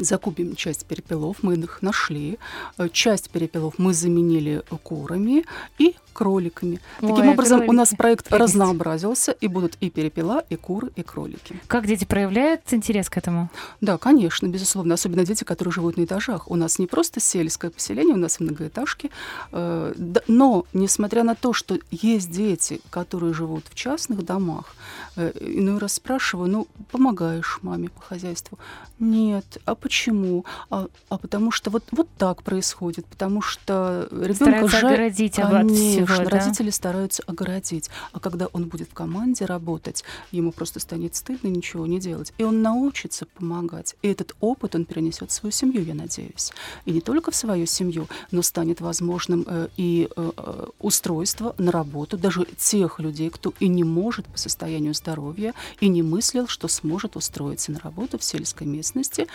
закупим 0.00 0.56
часть 0.56 0.86
перепелов, 0.86 1.42
мы 1.42 1.54
их 1.54 1.82
нашли, 1.82 2.38
э, 2.78 2.88
часть 2.92 3.30
перепелов 3.30 3.74
мы 3.78 3.94
заменили 3.94 4.62
курами 4.82 5.44
и 5.78 5.94
кроликами. 6.12 6.80
Ой, 7.00 7.08
Таким 7.10 7.28
образом, 7.30 7.58
кролики. 7.58 7.70
у 7.70 7.72
нас 7.72 7.94
проект 7.96 8.28
Прелесть. 8.28 8.54
разнообразился, 8.54 9.32
и 9.32 9.48
будут 9.48 9.76
и 9.80 9.90
перепела, 9.90 10.44
и 10.50 10.56
куры, 10.56 10.90
и 10.96 11.02
кролики. 11.02 11.60
Как 11.66 11.86
дети 11.86 12.04
проявляют 12.04 12.60
интерес 12.72 13.08
к 13.08 13.16
этому? 13.16 13.50
Да, 13.80 13.98
конечно, 13.98 14.46
безусловно. 14.46 14.94
Особенно 14.94 15.24
дети, 15.24 15.44
которые 15.44 15.72
живут 15.72 15.96
на 15.96 16.04
этажах. 16.04 16.50
У 16.50 16.56
нас 16.56 16.78
не 16.78 16.86
просто 16.86 17.20
сельское 17.20 17.70
поселение, 17.70 18.14
у 18.14 18.18
нас 18.18 18.40
многоэтажки. 18.40 19.10
Э, 19.52 19.94
но, 20.28 20.64
несмотря 20.72 21.24
на 21.24 21.34
то, 21.34 21.52
что 21.52 21.78
есть 21.90 22.30
дети, 22.30 22.80
которые 22.90 23.32
живут 23.32 23.64
в 23.70 23.74
частных 23.74 24.24
домах, 24.24 24.74
э, 25.16 25.32
иной 25.40 25.78
раз 25.78 25.94
спрашиваю, 25.94 26.50
ну, 26.50 26.66
помогаешь 26.90 27.58
маме 27.62 27.88
по 27.88 28.00
хозяйству? 28.02 28.58
Нет. 28.98 29.58
А 29.64 29.74
почему? 29.82 30.44
А, 30.70 30.86
а 31.08 31.18
потому 31.18 31.50
что 31.50 31.70
вот, 31.70 31.84
вот 31.90 32.08
так 32.16 32.42
происходит. 32.42 33.04
Потому 33.06 33.42
что 33.42 34.08
ребенка 34.10 34.68
жаль... 34.68 34.94
оградить 34.94 35.38
от 35.38 35.70
всего 35.70 36.06
Конечно, 36.06 36.24
да? 36.24 36.30
родители 36.30 36.70
стараются 36.70 37.22
огородить. 37.26 37.90
А 38.12 38.20
когда 38.20 38.46
он 38.46 38.66
будет 38.66 38.88
в 38.88 38.94
команде 38.94 39.44
работать, 39.44 40.04
ему 40.30 40.52
просто 40.52 40.80
станет 40.80 41.14
стыдно 41.16 41.48
ничего 41.48 41.86
не 41.86 41.98
делать. 41.98 42.32
И 42.38 42.44
он 42.44 42.62
научится 42.62 43.26
помогать. 43.26 43.96
И 44.02 44.08
этот 44.08 44.34
опыт 44.40 44.74
он 44.74 44.84
перенесет 44.84 45.30
в 45.30 45.32
свою 45.32 45.52
семью, 45.52 45.84
я 45.84 45.94
надеюсь. 45.94 46.52
И 46.84 46.92
не 46.92 47.00
только 47.00 47.30
в 47.30 47.36
свою 47.36 47.66
семью, 47.66 48.06
но 48.30 48.42
станет 48.42 48.80
возможным 48.80 49.44
э, 49.46 49.68
и 49.76 50.08
э, 50.16 50.30
э 50.36 50.66
устройство 50.78 51.54
на 51.58 51.72
работу 51.72 52.16
даже 52.16 52.46
тех 52.56 52.98
людей, 53.00 53.30
кто 53.30 53.52
и 53.60 53.68
не 53.68 53.84
может 53.84 54.26
по 54.26 54.38
состоянию 54.38 54.94
здоровья, 54.94 55.54
и 55.80 55.88
не 55.88 56.02
мыслил, 56.02 56.46
что 56.46 56.68
сможет 56.68 57.16
устроиться 57.16 57.72
на 57.72 57.78
работу 57.80 58.18
в 58.18 58.24
сельской 58.24 58.66
местности, 58.66 59.26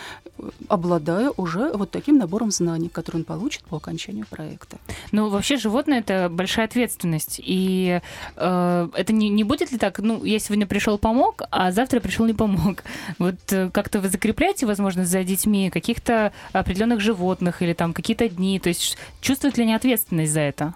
обладая 0.68 1.30
уже 1.36 1.72
вот 1.72 1.90
таким 1.90 2.18
набором 2.18 2.50
знаний, 2.50 2.88
который 2.88 3.18
он 3.18 3.24
получит 3.24 3.62
по 3.64 3.76
окончанию 3.76 4.26
проекта. 4.28 4.78
Ну, 5.12 5.28
вообще 5.28 5.56
животное— 5.56 5.98
это 6.00 6.28
большая 6.30 6.66
ответственность. 6.66 7.40
И 7.44 8.00
э, 8.36 8.88
это 8.94 9.12
не, 9.12 9.28
не 9.28 9.44
будет 9.44 9.72
ли 9.72 9.78
так, 9.78 9.98
ну, 9.98 10.24
я 10.24 10.38
сегодня 10.38 10.66
пришел, 10.66 10.98
помог, 10.98 11.42
а 11.50 11.72
завтра 11.72 12.00
пришел, 12.00 12.26
не 12.26 12.34
помог. 12.34 12.82
Вот 13.18 13.36
э, 13.52 13.70
как-то 13.70 14.00
вы 14.00 14.08
закрепляете, 14.08 14.66
возможно, 14.66 15.04
за 15.04 15.24
детьми 15.24 15.70
каких-то 15.70 16.32
определенных 16.52 17.00
животных 17.00 17.62
или 17.62 17.72
там 17.72 17.92
какие-то 17.92 18.28
дни? 18.28 18.58
То 18.60 18.68
есть 18.68 18.96
чувствуют 19.20 19.56
ли 19.58 19.64
они 19.64 19.74
ответственность 19.74 20.32
за 20.32 20.40
это? 20.40 20.74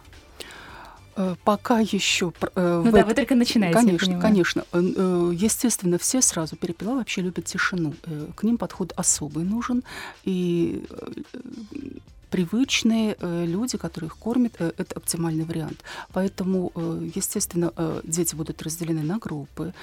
Э, 1.17 1.35
Пока 1.45 1.81
еще... 1.81 2.33
э, 2.55 2.83
Ну 2.85 2.91
да, 2.93 3.01
эт- 3.01 3.07
вы 3.07 3.15
только 3.15 3.35
начинаете, 3.35 3.79
Конечно, 3.79 4.21
конечно. 4.21 4.65
Э, 4.73 5.33
Естественно, 5.35 5.99
все 5.99 6.23
сразу 6.23 6.57
перепела 6.57 6.95
вообще 6.97 7.21
любят 7.23 7.45
тишину. 7.45 7.95
К 8.37 8.43
ним 8.43 8.57
подход 8.59 8.93
особый 8.97 9.45
нужен. 9.45 9.83
И 10.25 10.85
привычные 12.33 13.15
э, 13.21 13.45
люди, 13.45 13.77
которые 13.77 14.09
их 14.09 14.17
кормят, 14.17 14.55
э, 14.59 14.73
это 14.79 14.97
оптимальный 14.97 15.45
вариант. 15.45 15.85
Поэтому, 16.13 16.73
э, 16.75 17.11
естественно, 17.15 17.73
дети 18.05 18.35
будут 18.35 18.63
разделены 18.63 19.03
на 19.03 19.19
группы. 19.19 19.75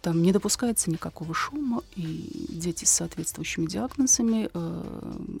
Там 0.00 0.22
не 0.22 0.32
допускается 0.32 0.90
никакого 0.90 1.32
шума, 1.32 1.82
и 1.96 2.48
дети 2.48 2.84
с 2.84 2.90
соответствующими 2.90 3.66
диагнозами 3.66 4.50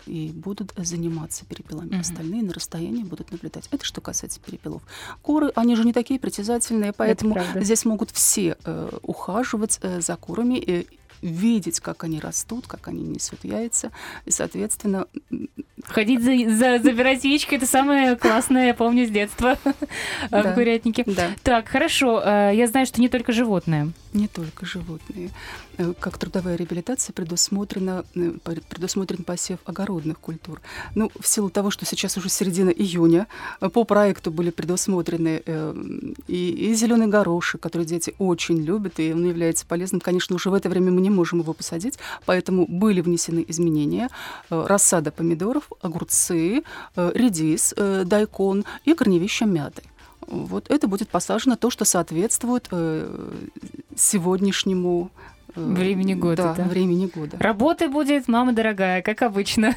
и 0.06 0.30
будут 0.30 0.72
заниматься 0.76 1.44
перепелами. 1.44 1.88
Мгм. 1.88 2.00
Остальные 2.00 2.42
на 2.42 2.52
расстоянии 2.52 3.02
будут 3.02 3.32
наблюдать. 3.32 3.68
Это 3.72 3.84
что 3.84 4.00
касается 4.00 4.38
перепелов. 4.40 4.82
Куры, 5.22 5.50
они 5.56 5.74
же 5.74 5.84
не 5.84 5.92
такие 5.92 6.20
притязательные, 6.20 6.92
поэтому 6.92 7.38
здесь 7.56 7.84
могут 7.84 8.10
все 8.10 8.56
ухаживать 9.02 9.80
за 9.98 10.16
курами, 10.16 10.58
и 10.58 10.86
видеть, 11.22 11.80
как 11.80 12.04
они 12.04 12.20
растут, 12.20 12.66
как 12.66 12.88
они 12.88 13.02
несут 13.02 13.44
яйца, 13.44 13.90
и, 14.26 14.30
соответственно, 14.30 15.06
Ходить 15.84 16.22
за, 16.22 16.30
за- 16.54 16.78
забирать 16.82 17.24
яичко 17.24 17.56
это 17.56 17.66
самое 17.66 18.14
классное, 18.14 18.66
я 18.68 18.74
помню, 18.74 19.04
с 19.04 19.10
детства 19.10 19.58
в 20.30 20.54
курятнике. 20.54 21.02
да, 21.06 21.30
Так, 21.42 21.66
хорошо. 21.68 22.22
э, 22.24 22.52
Я 22.54 22.68
знаю, 22.68 22.86
что 22.86 23.00
не 23.00 23.08
только 23.08 23.32
животные. 23.32 23.90
не 24.12 24.28
только 24.28 24.64
животные. 24.64 25.30
Э, 25.78 25.94
Как 25.98 26.18
трудовая 26.18 26.56
реабилитация 26.56 27.12
предусмотрена, 27.12 28.04
э, 28.14 28.32
пр- 28.44 28.62
предусмотрен 28.68 29.24
посев 29.24 29.58
огородных 29.64 30.18
культур. 30.18 30.60
Ну, 30.94 31.10
в 31.18 31.26
силу 31.26 31.50
того, 31.50 31.70
что 31.70 31.86
сейчас 31.86 32.16
уже 32.16 32.28
середина 32.28 32.70
июня, 32.70 33.26
э, 33.60 33.68
по 33.68 33.84
проекту 33.84 34.30
были 34.30 34.50
предусмотрены 34.50 35.42
и, 36.28 36.50
и 36.50 36.74
зеленый 36.74 37.06
горошек, 37.06 37.60
который 37.60 37.86
дети 37.86 38.14
очень 38.18 38.60
любят, 38.62 39.00
и 39.00 39.12
он 39.12 39.24
является 39.24 39.66
полезным. 39.66 40.00
Конечно, 40.00 40.36
уже 40.36 40.50
в 40.50 40.54
это 40.54 40.68
время 40.68 40.90
мы 40.90 41.00
не 41.00 41.10
можем 41.10 41.40
его 41.40 41.52
посадить, 41.52 41.98
поэтому 42.26 42.66
были 42.66 43.00
внесены 43.00 43.44
изменения. 43.48 44.08
Рассада 44.50 45.10
помидоров, 45.10 45.70
огурцы, 45.80 46.62
редис, 46.96 47.74
дайкон 47.76 48.64
и 48.84 48.94
корневища 48.94 49.46
мяты. 49.46 49.82
Вот 50.26 50.70
это 50.70 50.86
будет 50.86 51.08
посажено 51.08 51.56
то, 51.56 51.70
что 51.70 51.84
соответствует 51.84 52.68
э, 52.70 53.30
сегодняшнему 53.96 55.10
Времени 55.54 56.14
года, 56.14 56.42
Да, 56.42 56.54
да. 56.54 56.64
времени 56.64 57.10
года. 57.14 57.36
Работы 57.40 57.88
будет, 57.88 58.28
мама 58.28 58.52
дорогая, 58.52 59.02
как 59.02 59.22
обычно. 59.22 59.74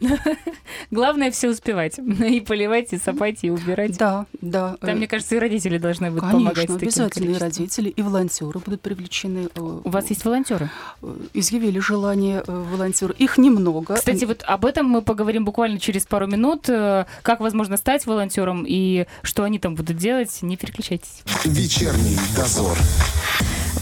Главное 0.90 1.30
все 1.30 1.48
успевать. 1.50 1.98
И 1.98 2.40
поливать, 2.40 2.92
и 2.92 2.98
сапать, 2.98 3.38
и 3.42 3.50
убирать. 3.50 3.96
Да, 3.98 4.26
да. 4.40 4.76
Там, 4.80 4.90
э, 4.90 4.94
мне 4.94 5.06
кажется, 5.08 5.34
и 5.36 5.38
родители 5.38 5.78
должны 5.78 6.10
будут 6.10 6.30
помогать. 6.30 6.66
Конечно, 6.66 6.74
с 6.76 6.78
таким 6.78 7.02
обязательно 7.04 7.30
и 7.36 7.38
родители, 7.38 7.88
и 7.88 8.02
волонтеры 8.02 8.58
будут 8.60 8.80
привлечены. 8.80 9.48
э, 9.54 9.60
У 9.84 9.88
вас 9.90 10.10
есть 10.10 10.24
волонтеры? 10.24 10.70
э, 11.02 11.16
Изъявили 11.34 11.78
желание 11.78 12.42
э, 12.46 12.52
волонтеры. 12.72 13.14
Их 13.18 13.38
немного. 13.38 13.94
Кстати, 13.94 14.24
вот 14.24 14.42
об 14.46 14.64
этом 14.64 14.86
мы 14.86 15.02
поговорим 15.02 15.44
буквально 15.44 15.78
через 15.80 16.04
пару 16.06 16.26
минут. 16.26 16.68
э, 16.68 17.06
Как 17.22 17.40
возможно 17.40 17.76
стать 17.76 18.06
волонтером 18.06 18.64
и 18.66 19.06
что 19.22 19.44
они 19.44 19.58
там 19.58 19.74
будут 19.74 19.96
делать. 19.96 20.38
Не 20.42 20.56
переключайтесь. 20.56 21.22
Вечерний 21.44 22.16
дозор. 22.36 22.76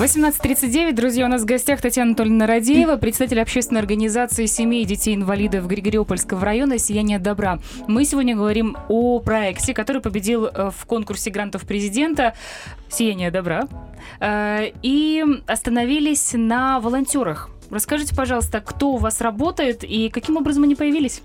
18.39, 0.00 0.94
друзья, 0.94 1.26
у 1.26 1.28
нас 1.28 1.42
в 1.42 1.44
гостях 1.44 1.82
Татьяна 1.82 2.12
Анатольевна 2.12 2.46
Радеева, 2.46 2.96
председатель 2.96 3.38
общественной 3.38 3.82
организации 3.82 4.46
семей 4.46 4.84
и 4.84 4.86
детей-инвалидов 4.86 5.66
Григориопольского 5.66 6.42
района 6.42 6.78
«Сияние 6.78 7.18
добра». 7.18 7.58
Мы 7.86 8.06
сегодня 8.06 8.34
говорим 8.34 8.78
о 8.88 9.18
проекте, 9.18 9.74
который 9.74 10.00
победил 10.00 10.46
э, 10.46 10.70
в 10.74 10.86
конкурсе 10.86 11.30
грантов 11.30 11.66
президента 11.66 12.34
«Сияние 12.88 13.30
добра». 13.30 13.68
Э, 14.20 14.70
И 14.80 15.22
остановились 15.46 16.30
на 16.32 16.80
волонтерах. 16.80 17.50
Расскажите, 17.68 18.16
пожалуйста, 18.16 18.62
кто 18.62 18.92
у 18.92 18.96
вас 18.96 19.20
работает 19.20 19.84
и 19.84 20.08
каким 20.08 20.38
образом 20.38 20.62
они 20.62 20.76
появились? 20.76 21.20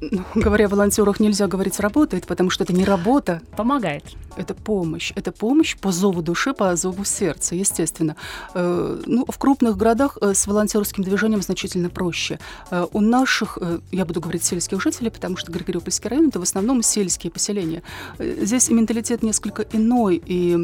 Ну, 0.00 0.24
Говоря 0.34 0.66
о 0.66 0.68
волонтерах, 0.68 1.20
нельзя 1.20 1.46
говорить 1.46 1.78
«работает», 1.78 2.26
потому 2.26 2.50
что 2.50 2.64
это 2.64 2.72
не 2.72 2.84
работа, 2.84 3.40
Помогает. 3.56 4.02
Это 4.36 4.54
помощь. 4.54 5.12
Это 5.16 5.32
помощь 5.32 5.76
по 5.76 5.92
зову 5.92 6.22
души, 6.22 6.52
по 6.52 6.76
зову 6.76 7.04
сердца, 7.04 7.54
естественно. 7.54 8.16
Э, 8.54 8.98
Ну, 9.06 9.24
в 9.28 9.38
крупных 9.38 9.76
городах 9.76 10.18
э, 10.20 10.34
с 10.34 10.46
волонтерским 10.46 11.04
движением 11.04 11.42
значительно 11.42 11.90
проще. 11.90 12.38
Э, 12.70 12.86
У 12.92 13.00
наших, 13.00 13.58
я 13.92 14.04
буду 14.04 14.20
говорить 14.20 14.44
сельских 14.44 14.80
жителей, 14.82 15.10
потому 15.10 15.36
что 15.36 15.52
Григориопольский 15.52 16.10
район– 16.10 16.28
это 16.28 16.38
в 16.38 16.42
основном 16.42 16.82
сельские 16.82 17.30
поселения. 17.30 17.82
Здесь 18.18 18.70
менталитет 18.70 19.22
несколько 19.22 19.62
иной, 19.72 20.22
и, 20.26 20.56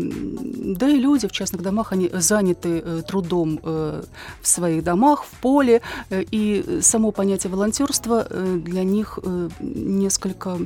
да 0.76 0.88
и 0.88 0.98
люди 0.98 1.28
в 1.28 1.32
частных 1.32 1.62
домах, 1.62 1.92
они 1.92 2.10
заняты 2.12 3.02
трудом 3.08 3.60
в 3.62 4.04
своих 4.42 4.82
домах, 4.84 5.24
в 5.24 5.40
поле, 5.40 5.80
и 6.10 6.78
само 6.82 7.12
понятие 7.12 7.50
волонтерства 7.52 8.24
для 8.24 8.84
них 8.84 9.18
несколько 9.60 10.58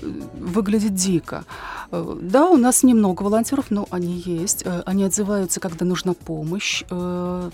выглядит 0.00 0.94
дико. 0.94 1.44
Да, 1.90 2.53
у 2.54 2.58
нас 2.58 2.82
немного 2.82 3.22
волонтеров, 3.22 3.70
но 3.70 3.86
они 3.90 4.22
есть. 4.24 4.62
Э, 4.64 4.82
Они 4.86 5.04
отзываются, 5.04 5.60
когда 5.60 5.84
нужна 5.84 6.14
помощь 6.14 6.84
э, 6.90 7.50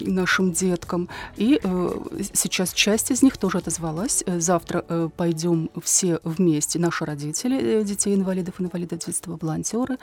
нашим 0.00 0.52
деткам. 0.52 1.08
И 1.36 1.60
э, 1.62 1.90
сейчас 2.32 2.72
часть 2.72 3.10
из 3.10 3.22
них 3.22 3.36
тоже 3.36 3.58
отозвалась. 3.58 4.24
Завтра 4.26 5.10
пойдем 5.16 5.70
все 5.82 6.20
вместе, 6.24 6.78
наши 6.78 7.04
родители, 7.04 7.82
детей 7.82 8.14
инвалидов, 8.14 8.54
инвалидов 8.58 9.00
детства, 9.00 9.38
волонтеры, 9.40 9.98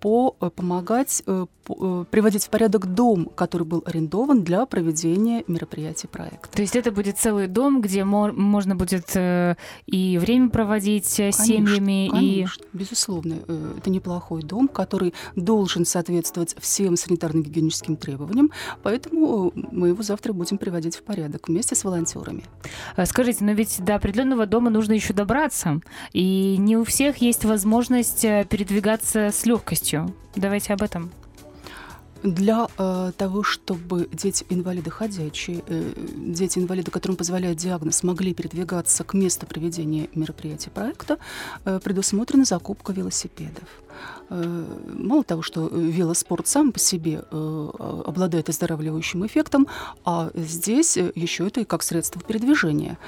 по 0.00 0.32
помогать 0.32 1.22
по- 1.64 2.04
приводить 2.10 2.44
в 2.44 2.50
порядок 2.50 2.86
дом, 2.94 3.26
который 3.34 3.64
был 3.66 3.82
арендован 3.86 4.42
для 4.42 4.66
проведения 4.66 5.44
мероприятий 5.46 6.08
проекта. 6.08 6.48
То 6.56 6.62
есть 6.62 6.76
это 6.76 6.90
будет 6.90 7.18
целый 7.18 7.46
дом, 7.46 7.80
где 7.80 8.04
мо- 8.04 8.32
можно 8.32 8.74
будет 8.76 9.10
и 9.86 10.18
время 10.20 10.50
проводить 10.50 11.06
с 11.06 11.16
Конечно, 11.16 11.44
семьями, 11.44 12.06
и 12.06 12.10
Конечно, 12.10 12.64
Э, 13.48 13.74
Это 13.78 13.90
неплохой 13.90 14.42
дом, 14.42 14.68
который 14.68 15.14
должен 15.36 15.84
соответствовать 15.84 16.54
всем 16.58 16.94
санитарно-гигиеническим 16.94 17.96
требованиям, 17.96 18.50
поэтому 18.82 19.52
э, 19.54 19.60
мы 19.72 19.88
его 19.88 20.02
завтра 20.02 20.32
будем 20.32 20.58
приводить 20.58 20.96
в 20.96 21.02
порядок 21.02 21.48
вместе 21.48 21.74
с 21.74 21.84
волонтерами. 21.84 22.44
Э, 22.96 23.06
Скажите, 23.06 23.44
но 23.44 23.52
ведь 23.52 23.84
до 23.84 23.94
определенного 23.94 24.46
дома 24.46 24.70
нужно 24.70 24.92
еще 24.92 25.12
добраться, 25.12 25.80
и 26.12 26.56
не 26.58 26.76
у 26.76 26.84
всех 26.84 27.18
есть 27.18 27.44
возможность 27.44 28.22
передвигаться 28.22 29.30
с 29.32 29.46
легкостью. 29.46 30.14
Давайте 30.34 30.72
об 30.72 30.82
этом. 30.82 31.10
Для 32.22 32.68
э, 32.78 33.12
того, 33.16 33.42
чтобы 33.42 34.08
дети-инвалиды 34.12 34.90
ходячие, 34.90 35.62
э, 35.66 35.92
дети-инвалиды, 36.16 36.90
которым 36.92 37.16
позволяет 37.16 37.56
диагноз, 37.56 38.04
могли 38.04 38.32
передвигаться 38.32 39.02
к 39.02 39.14
месту 39.14 39.46
проведения 39.46 40.08
мероприятия 40.14 40.70
проекта, 40.70 41.18
э, 41.64 41.80
предусмотрена 41.82 42.44
закупка 42.44 42.92
велосипедов. 42.92 43.68
Э, 44.32 44.64
Мало 44.86 45.24
того, 45.24 45.42
что 45.42 45.68
э, 45.68 45.78
велоспорт 45.78 46.46
сам 46.46 46.72
по 46.72 46.78
себе 46.78 47.22
э, 47.30 47.68
обладает 48.06 48.48
оздоравливающим 48.48 49.26
эффектом, 49.26 49.66
а 50.04 50.30
здесь 50.34 50.96
еще 50.96 51.46
это 51.46 51.60
и 51.60 51.64
как 51.64 51.82
средство 51.82 52.20
передвижения. 52.22 52.98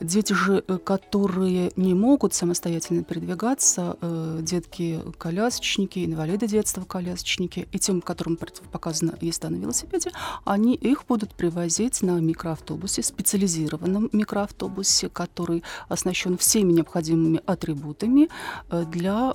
Дети 0.00 0.32
же, 0.32 0.62
которые 0.62 1.70
не 1.76 1.94
могут 1.94 2.34
самостоятельно 2.34 3.04
передвигаться, 3.04 3.96
детки-колясочники, 4.40 6.04
инвалиды 6.04 6.48
детства 6.48 6.82
колясочники, 6.84 7.68
и 7.70 7.78
тем, 7.78 8.00
которым 8.00 8.36
противопоказана 8.36 9.14
езда 9.20 9.50
на 9.50 9.56
велосипеде, 9.56 10.10
они 10.44 10.74
их 10.74 11.04
будут 11.06 11.34
привозить 11.34 12.02
на 12.02 12.18
микроавтобусе, 12.18 13.04
специализированном 13.04 14.10
микроавтобусе, 14.12 15.08
который 15.10 15.62
оснащен 15.88 16.38
всеми 16.38 16.72
необходимыми 16.72 17.40
атрибутами 17.46 18.28
для 18.70 19.34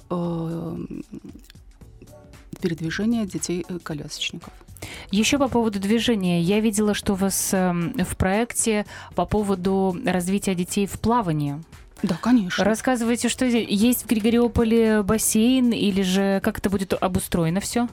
передвижения 2.62 3.26
детей-колясочников. 3.26 4.54
Еще 5.12 5.38
по 5.38 5.48
поводу 5.48 5.80
движения. 5.80 6.42
Я 6.42 6.60
видела, 6.60 6.94
что 6.94 7.14
у 7.14 7.16
вас 7.16 7.50
эм, 7.54 7.94
в 7.98 8.16
проекте 8.16 8.86
по 9.16 9.26
поводу 9.26 9.98
развития 10.06 10.56
детей 10.56 10.88
в 10.88 11.00
плавании. 11.00 11.62
Да, 12.02 12.18
конечно. 12.22 12.64
Рассказывайте, 12.64 13.28
что 13.28 13.46
есть 13.46 14.04
в 14.04 14.08
Григориополе 14.08 15.04
бассейн 15.04 15.72
или 15.72 16.02
же 16.02 16.40
как 16.44 16.60
это 16.60 16.70
будет 16.70 16.94
обустроено 16.94 17.60
все? 17.60 17.90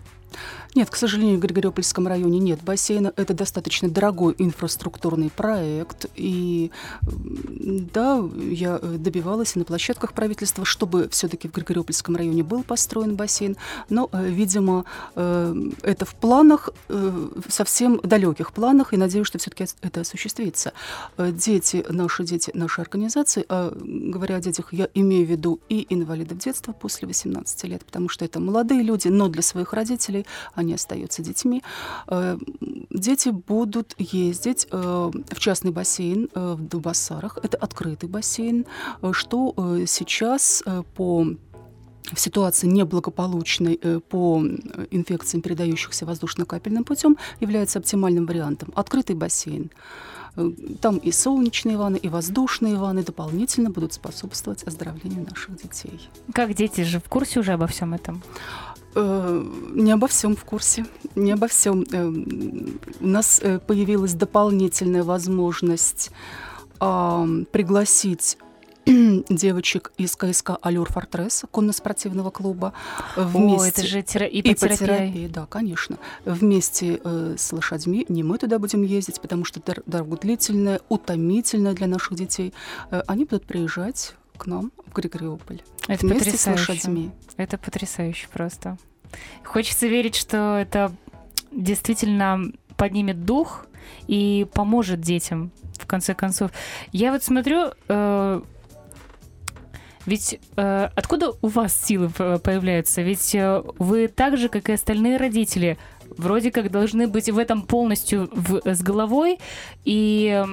Нет, 0.77 0.91
к 0.91 0.97
сожалению, 0.97 1.39
в 1.39 1.41
Григориопольском 1.41 2.07
районе 2.07 2.39
нет 2.39 2.63
бассейна. 2.63 3.11
Это 3.17 3.33
достаточно 3.33 3.89
дорогой 3.89 4.35
инфраструктурный 4.37 5.31
проект. 5.31 6.05
И 6.17 6.71
да, 7.03 8.23
я 8.51 8.79
э, 8.83 8.97
добивалась 8.99 9.55
на 9.55 9.65
площадках 9.65 10.13
правительства, 10.13 10.67
чтобы 10.67 11.09
все-таки 11.09 11.49
в 11.49 11.53
Григориопольском 11.53 12.15
районе 12.15 12.43
был 12.43 12.63
построен 12.63 13.17
бассейн. 13.17 13.57
Но, 13.89 14.11
э, 14.13 14.29
видимо, 14.29 14.85
э, 15.15 15.55
это 15.81 16.05
в 16.05 16.15
планах, 16.15 16.69
совсем 17.49 17.99
далеких 18.03 18.53
планах, 18.53 18.93
и 18.93 18.99
надеюсь, 18.99 19.27
что 19.27 19.39
все-таки 19.39 19.67
это 19.81 20.03
осуществится. 20.03 20.73
Дети, 21.19 21.85
наши 21.89 22.25
дети, 22.25 22.51
наши 22.53 22.83
организации, 22.83 23.47
а 23.49 23.73
говоря 23.75 24.37
о 24.37 24.41
детях, 24.41 24.73
я 24.73 24.89
имею 24.93 25.27
в 25.27 25.31
виду 25.31 25.61
и 25.71 25.87
инвалидов 25.89 26.39
детства 26.39 26.73
после 26.73 27.09
18 27.09 27.65
лет, 27.65 27.85
потому 27.85 28.09
что 28.09 28.25
это 28.25 28.41
молодые 28.41 28.83
люди, 28.83 29.09
но 29.09 29.29
для 29.29 29.43
своих 29.43 29.73
родителей 29.73 30.27
они 30.55 30.66
остаются 30.75 31.23
детьми. 31.23 31.63
Дети 32.91 33.29
будут 33.29 33.95
ездить 33.99 34.67
в 34.71 35.39
частный 35.39 35.71
бассейн 35.71 36.29
в 36.35 36.61
Дубасарах. 36.63 37.39
Это 37.43 37.57
открытый 37.57 38.09
бассейн, 38.09 38.67
что 39.13 39.55
сейчас 39.87 40.63
по 40.95 41.27
в 42.13 42.21
ситуации 42.21 42.69
неблагополучной 42.69 43.79
по 44.09 44.41
инфекциям, 44.91 45.43
передающихся 45.43 46.07
воздушно-капельным 46.07 46.85
путем, 46.85 47.17
является 47.41 47.81
оптимальным 47.81 48.27
вариантом. 48.27 48.73
Открытый 48.77 49.17
бассейн. 49.17 49.71
Там 50.81 50.99
и 50.99 51.11
солнечные 51.13 51.79
ванны, 51.79 51.97
и 51.97 52.09
воздушные 52.09 52.77
ванны 52.77 53.03
дополнительно 53.03 53.71
будут 53.71 53.95
способствовать 53.95 54.63
оздоровлению 54.65 55.27
наших 55.29 55.57
детей. 55.57 56.09
Как 56.33 56.55
дети 56.55 56.83
же 56.83 57.01
в 57.01 57.09
курсе 57.09 57.41
уже 57.41 57.55
обо 57.55 57.67
всем 57.67 57.95
этом? 57.95 58.23
Не 58.97 59.93
обо 59.93 60.07
всем 60.07 60.35
в 60.35 60.45
курсе, 60.45 60.87
не 61.15 61.33
обо 61.33 61.49
всем. 61.49 61.85
У 63.01 63.07
нас 63.07 63.41
э, 63.43 63.59
появилась 63.59 64.15
дополнительная 64.15 65.05
возможность 65.05 66.11
пригласить 66.79 68.37
девочек 68.87 69.93
из 69.99 70.15
КСК 70.15 70.53
«Алюр 70.63 70.89
Фортресс» 70.89 71.45
конно-спортивного 71.51 72.31
клуба. 72.31 72.73
Вместе... 73.17 73.65
О, 73.65 73.67
это 73.67 73.87
же 73.87 74.03
тера... 74.03 74.27
ипотерапия. 74.27 75.29
Да, 75.29 75.47
конечно. 75.47 75.99
Вместе 76.25 77.01
э, 77.03 77.35
с 77.37 77.53
лошадьми. 77.53 78.07
Не 78.09 78.23
мы 78.23 78.39
туда 78.39 78.61
будем 78.61 78.83
ездить, 78.85 79.21
потому 79.21 79.45
что 79.45 79.61
дорога 79.87 80.17
длительная, 80.19 80.81
утомительная 80.89 81.73
для 81.73 81.89
наших 81.89 82.15
детей. 82.15 82.55
Э, 82.93 83.03
они 83.09 83.25
будут 83.25 83.45
приезжать 83.45 84.15
к 84.37 84.47
нам 84.47 84.73
в 84.87 84.93
Григориополь. 84.93 85.63
Это 85.89 86.07
вместе 86.07 86.25
потрясающе. 86.31 86.65
с 86.65 86.69
лошадьми. 86.69 87.11
Это 87.37 87.59
потрясающе 87.59 88.29
просто. 88.33 88.77
Хочется 89.45 89.87
верить, 89.87 90.17
что 90.17 90.59
это 90.59 90.93
действительно 91.53 92.53
поднимет 92.77 93.25
дух 93.25 93.67
и 94.07 94.47
поможет 94.53 95.01
детям 95.01 95.51
в 95.79 95.87
конце 95.87 96.15
концов. 96.15 96.51
Я 96.93 97.13
вот 97.13 97.23
смотрю, 97.23 97.71
э, 97.89 98.43
ведь 100.07 100.41
э, 100.57 100.89
откуда 100.95 101.33
у 101.43 101.49
вас 101.49 101.77
силы 101.77 102.09
появляются? 102.11 103.03
Ведь 103.03 103.35
э, 103.35 103.63
вы 103.79 104.09
так 104.09 104.37
же, 104.37 104.49
как 104.49 104.69
и 104.69 104.73
остальные 104.73 105.17
родители, 105.17 105.79
вроде 106.17 106.51
как 106.51 106.71
должны 106.71 107.07
быть 107.07 107.31
в 107.31 107.39
этом 107.39 107.63
полностью 107.63 108.29
в, 108.33 108.61
с 108.65 108.83
головой. 108.83 109.39
И 109.85 110.45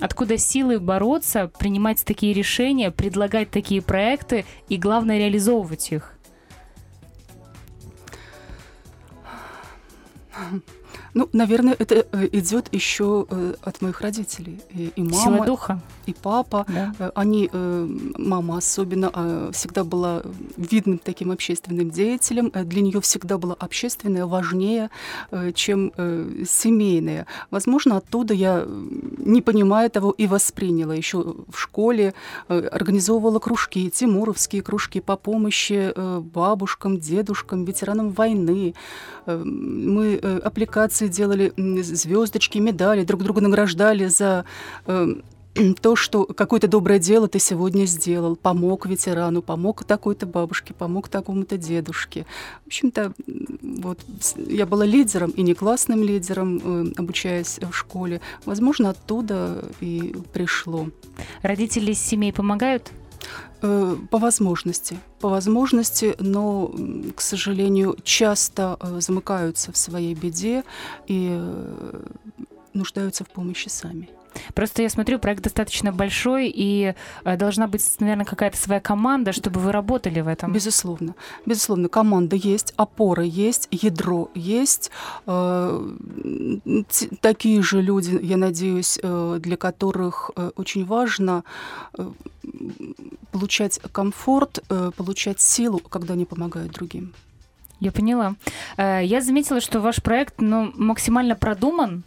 откуда 0.00 0.38
силы 0.38 0.80
бороться, 0.80 1.50
принимать 1.58 2.04
такие 2.04 2.32
решения, 2.32 2.90
предлагать 2.90 3.50
такие 3.50 3.82
проекты 3.82 4.44
и, 4.68 4.76
главное, 4.76 5.18
реализовывать 5.18 5.92
их? 5.92 6.14
Ну, 11.14 11.28
наверное, 11.32 11.76
это 11.78 12.06
э, 12.10 12.28
идет 12.32 12.72
еще 12.72 13.26
э, 13.28 13.54
от 13.62 13.82
моих 13.82 14.00
родителей. 14.00 14.60
И, 14.70 14.92
и 14.96 15.02
мама, 15.02 15.14
Сила 15.14 15.46
духа. 15.46 15.80
и 16.06 16.14
папа. 16.14 16.64
Да. 16.68 16.94
Э, 16.98 17.10
они, 17.14 17.50
мама 17.52 18.56
особенно, 18.58 19.50
всегда 19.52 19.84
была 19.84 20.22
видным 20.56 20.98
таким 20.98 21.30
общественным 21.30 21.90
деятелем. 21.90 22.50
Для 22.50 22.80
нее 22.80 23.00
всегда 23.00 23.36
было 23.36 23.54
общественное 23.54 24.26
важнее, 24.26 24.90
чем 25.54 25.92
семейное. 26.46 27.26
Возможно, 27.50 27.98
оттуда 27.98 28.34
я, 28.34 28.66
не 28.66 29.42
понимая 29.42 29.88
того, 29.88 30.12
и 30.12 30.26
восприняла. 30.26 30.94
Еще 30.94 31.18
в 31.18 31.58
школе 31.58 32.14
организовывала 32.48 33.38
кружки, 33.38 33.90
тимуровские 33.90 34.62
кружки 34.62 35.00
по 35.00 35.16
помощи 35.16 35.92
бабушкам, 36.20 36.98
дедушкам, 36.98 37.64
ветеранам 37.64 38.10
войны. 38.10 38.74
Мы 39.26 40.16
аппликации 40.16 41.01
акции 41.02 41.08
делали, 41.08 41.52
звездочки, 41.82 42.58
медали, 42.58 43.04
друг 43.04 43.22
друга 43.22 43.40
награждали 43.40 44.06
за 44.06 44.44
э, 44.86 45.06
то, 45.80 45.96
что 45.96 46.24
какое-то 46.24 46.68
доброе 46.68 46.98
дело 46.98 47.28
ты 47.28 47.38
сегодня 47.38 47.86
сделал, 47.86 48.36
помог 48.36 48.86
ветерану, 48.86 49.42
помог 49.42 49.84
такой-то 49.84 50.26
бабушке, 50.26 50.74
помог 50.74 51.08
такому-то 51.08 51.56
дедушке. 51.56 52.26
В 52.64 52.66
общем-то, 52.68 53.12
вот 53.62 53.98
я 54.36 54.66
была 54.66 54.84
лидером 54.86 55.30
и 55.30 55.42
не 55.42 55.54
классным 55.54 56.02
лидером, 56.02 56.60
э, 56.64 56.92
обучаясь 56.96 57.58
в 57.60 57.72
школе. 57.72 58.20
Возможно, 58.44 58.90
оттуда 58.90 59.64
и 59.80 60.14
пришло. 60.32 60.88
Родители 61.42 61.92
семей 61.92 62.32
помогают? 62.32 62.92
Э, 63.62 63.96
по 64.10 64.18
возможности, 64.18 64.98
по 65.20 65.28
возможности, 65.28 66.16
но, 66.18 66.74
к 67.14 67.20
сожалению, 67.20 67.96
часто 68.02 68.76
э, 68.80 69.00
замыкаются 69.00 69.70
в 69.70 69.76
своей 69.76 70.14
беде 70.14 70.64
и 71.06 71.28
э, 71.30 72.02
нуждаются 72.74 73.24
в 73.24 73.28
помощи 73.28 73.68
сами. 73.68 74.08
Просто 74.54 74.82
я 74.82 74.88
смотрю, 74.88 75.18
проект 75.18 75.42
достаточно 75.42 75.92
большой, 75.92 76.52
и 76.54 76.94
э, 77.24 77.36
должна 77.36 77.66
быть, 77.66 77.82
наверное, 78.00 78.24
какая-то 78.24 78.56
своя 78.56 78.80
команда, 78.80 79.32
чтобы 79.32 79.60
вы 79.60 79.72
работали 79.72 80.20
в 80.20 80.28
этом. 80.28 80.52
Безусловно. 80.52 81.14
Безусловно, 81.46 81.88
команда 81.88 82.36
есть, 82.36 82.74
опора 82.76 83.24
есть, 83.24 83.68
ядро 83.70 84.30
есть. 84.34 84.90
Э, 85.26 85.90
такие 87.20 87.62
же 87.62 87.82
люди, 87.82 88.18
я 88.22 88.36
надеюсь, 88.36 88.98
э, 89.02 89.38
для 89.40 89.56
которых 89.56 90.30
очень 90.56 90.84
важно 90.84 91.44
получать 93.30 93.80
комфорт, 93.92 94.58
получать 94.96 95.40
силу, 95.40 95.78
когда 95.78 96.14
они 96.14 96.24
помогают 96.24 96.72
другим. 96.72 97.12
Я 97.80 97.90
поняла. 97.92 98.36
Я 98.78 99.20
заметила, 99.20 99.60
что 99.60 99.80
ваш 99.80 100.02
проект 100.02 100.40
ну, 100.40 100.72
максимально 100.76 101.34
продуман. 101.34 102.04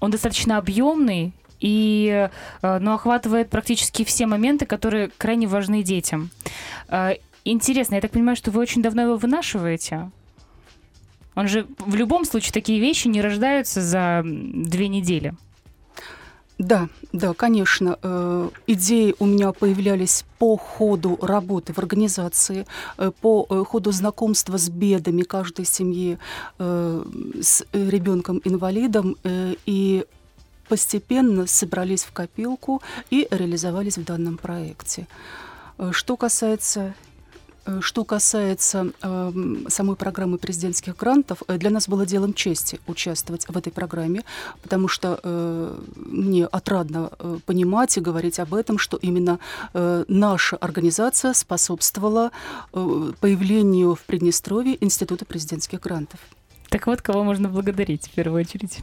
Он 0.00 0.10
достаточно 0.10 0.58
объемный 0.58 1.32
и 1.60 2.28
э, 2.62 2.78
ну, 2.78 2.92
охватывает 2.92 3.50
практически 3.50 4.04
все 4.04 4.26
моменты, 4.26 4.66
которые 4.66 5.10
крайне 5.16 5.46
важны 5.46 5.82
детям. 5.82 6.30
Э, 6.88 7.14
интересно, 7.44 7.96
я 7.96 8.00
так 8.00 8.12
понимаю, 8.12 8.36
что 8.36 8.50
вы 8.50 8.60
очень 8.60 8.82
давно 8.82 9.02
его 9.02 9.16
вынашиваете? 9.16 10.10
Он 11.34 11.48
же 11.48 11.66
в 11.78 11.94
любом 11.94 12.24
случае 12.24 12.52
такие 12.52 12.80
вещи 12.80 13.08
не 13.08 13.20
рождаются 13.20 13.80
за 13.80 14.22
две 14.24 14.88
недели. 14.88 15.34
Да, 16.58 16.88
да, 17.12 17.34
конечно. 17.34 17.98
Э, 18.02 18.50
идеи 18.66 19.14
у 19.20 19.26
меня 19.26 19.52
появлялись 19.52 20.24
по 20.38 20.56
ходу 20.56 21.16
работы 21.22 21.72
в 21.72 21.78
организации, 21.78 22.66
э, 22.96 23.12
по 23.20 23.46
э, 23.48 23.64
ходу 23.64 23.92
знакомства 23.92 24.58
с 24.58 24.68
бедами 24.68 25.22
каждой 25.22 25.64
семьи, 25.64 26.18
с 26.58 27.64
ребенком-инвалидом, 27.72 29.16
и 29.66 30.04
постепенно 30.68 31.46
собрались 31.46 32.02
в 32.02 32.12
копилку 32.12 32.82
и 33.10 33.28
реализовались 33.30 33.96
в 33.96 34.04
данном 34.04 34.36
проекте. 34.36 35.06
Что 35.92 36.16
касается 36.16 36.94
что 37.80 38.04
касается 38.04 38.92
э, 39.02 39.32
самой 39.68 39.96
программы 39.96 40.38
президентских 40.38 40.96
грантов, 40.96 41.42
э, 41.48 41.58
для 41.58 41.70
нас 41.70 41.88
было 41.88 42.06
делом 42.06 42.34
чести 42.34 42.80
участвовать 42.86 43.48
в 43.48 43.56
этой 43.56 43.72
программе, 43.72 44.22
потому 44.62 44.88
что 44.88 45.20
э, 45.22 45.80
мне 45.96 46.46
отрадно 46.46 47.10
э, 47.18 47.38
понимать 47.46 47.96
и 47.96 48.00
говорить 48.00 48.38
об 48.38 48.54
этом, 48.54 48.78
что 48.78 48.96
именно 48.96 49.38
э, 49.74 50.04
наша 50.08 50.56
организация 50.56 51.32
способствовала 51.34 52.30
э, 52.72 53.12
появлению 53.20 53.94
в 53.94 54.00
Приднестровье 54.00 54.82
Института 54.84 55.24
президентских 55.24 55.80
грантов. 55.80 56.20
Так 56.68 56.86
вот, 56.86 57.02
кого 57.02 57.24
можно 57.24 57.48
благодарить 57.48 58.06
в 58.06 58.10
первую 58.10 58.42
очередь? 58.42 58.78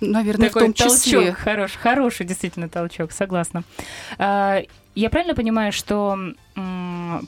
Наверное, 0.00 0.48
Такой 0.48 0.62
в 0.62 0.64
том 0.66 0.74
числе. 0.74 1.12
толчок, 1.12 1.36
хорош, 1.38 1.72
хороший 1.72 2.26
действительно 2.26 2.68
толчок, 2.68 3.12
согласна. 3.12 3.64
А, 4.18 4.62
я 4.94 5.10
правильно 5.10 5.34
понимаю, 5.34 5.72
что 5.72 6.16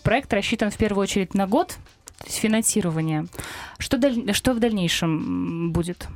проект 0.02 0.32
рассчитан 0.32 0.70
в 0.70 0.76
первую 0.76 1.02
очередь 1.02 1.34
на 1.34 1.46
год, 1.46 1.76
то 2.18 2.26
есть 2.26 2.38
финансирование. 2.38 3.26
Что, 3.78 3.98
даль... 3.98 4.32
что 4.34 4.52
в 4.52 4.60
дальнейшем 4.60 5.72
будет? 5.72 6.08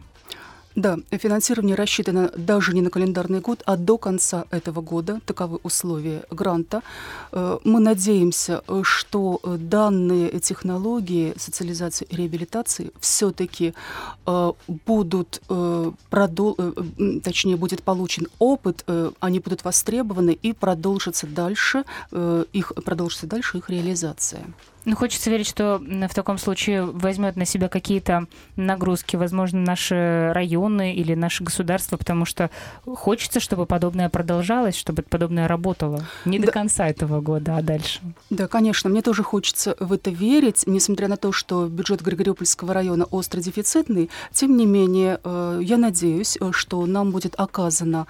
Да, 0.76 0.98
финансирование 1.12 1.76
рассчитано 1.76 2.32
даже 2.36 2.74
не 2.74 2.82
на 2.82 2.90
календарный 2.90 3.40
год, 3.40 3.62
а 3.64 3.76
до 3.76 3.96
конца 3.96 4.44
этого 4.50 4.80
года. 4.80 5.20
Таковы 5.24 5.60
условия 5.62 6.24
гранта. 6.30 6.82
Э, 7.30 7.58
мы 7.62 7.78
надеемся, 7.78 8.62
что 8.82 9.40
данные 9.44 10.40
технологии 10.40 11.34
социализации 11.36 12.06
и 12.10 12.16
реабилитации 12.16 12.90
все-таки 12.98 13.72
э, 14.26 14.52
будут 14.86 15.40
э, 15.48 15.92
продол... 16.10 16.56
точнее, 17.22 17.56
будет 17.56 17.82
получен 17.82 18.26
опыт, 18.40 18.84
они 19.20 19.38
будут 19.38 19.64
востребованы 19.64 20.32
и 20.32 20.52
продолжится 20.52 21.26
дальше 21.26 21.84
их 22.52 22.72
продолжится 22.84 23.26
дальше 23.26 23.58
их 23.58 23.70
реализация. 23.70 24.44
Ну, 24.84 24.96
хочется 24.96 25.30
верить, 25.30 25.48
что 25.48 25.78
в 25.80 26.14
таком 26.14 26.36
случае 26.36 26.84
возьмет 26.84 27.36
на 27.36 27.46
себя 27.46 27.68
какие-то 27.68 28.26
нагрузки, 28.56 29.16
возможно, 29.16 29.60
наши 29.60 30.30
районы 30.34 30.94
или 30.94 31.14
наше 31.14 31.42
государство, 31.42 31.96
потому 31.96 32.26
что 32.26 32.50
хочется, 32.84 33.40
чтобы 33.40 33.64
подобное 33.64 34.10
продолжалось, 34.10 34.76
чтобы 34.76 35.02
подобное 35.02 35.48
работало. 35.48 36.04
Не 36.26 36.38
да. 36.38 36.46
до 36.46 36.52
конца 36.52 36.86
этого 36.86 37.22
года, 37.22 37.56
а 37.56 37.62
дальше. 37.62 38.00
Да, 38.28 38.46
конечно, 38.46 38.90
мне 38.90 39.00
тоже 39.00 39.22
хочется 39.22 39.74
в 39.80 39.92
это 39.92 40.10
верить, 40.10 40.64
несмотря 40.66 41.08
на 41.08 41.16
то, 41.16 41.32
что 41.32 41.66
бюджет 41.66 42.02
Григориопольского 42.02 42.74
района 42.74 43.04
остро 43.04 43.40
дефицитный, 43.40 44.10
тем 44.32 44.56
не 44.56 44.66
менее, 44.66 45.18
э, 45.24 45.60
я 45.62 45.78
надеюсь, 45.78 46.36
э, 46.38 46.50
что 46.52 46.84
нам 46.84 47.10
будет 47.10 47.34
оказана 47.38 48.06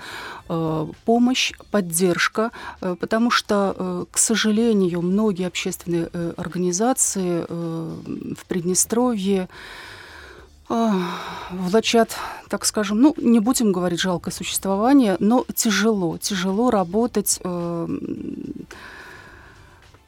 э, 0.49 0.87
помощь, 1.05 1.53
поддержка, 1.71 2.51
потому 2.81 3.31
что, 3.31 4.07
к 4.11 4.19
сожалению, 4.19 5.03
многие 5.03 5.47
общественные 5.47 6.07
организации 6.37 6.64
организации 6.65 7.45
э, 7.47 7.97
в 8.37 8.47
Приднестровье 8.47 9.49
э, 10.71 10.91
влачат, 11.51 12.17
так 12.49 12.65
скажем, 12.65 13.01
ну, 13.01 13.15
не 13.19 13.41
будем 13.41 13.73
говорить 13.73 14.01
жалкое 14.01 14.33
существование, 14.33 15.17
но 15.21 15.45
тяжело, 15.55 16.19
тяжело 16.19 16.71
работать 16.71 17.41
э, 17.45 17.89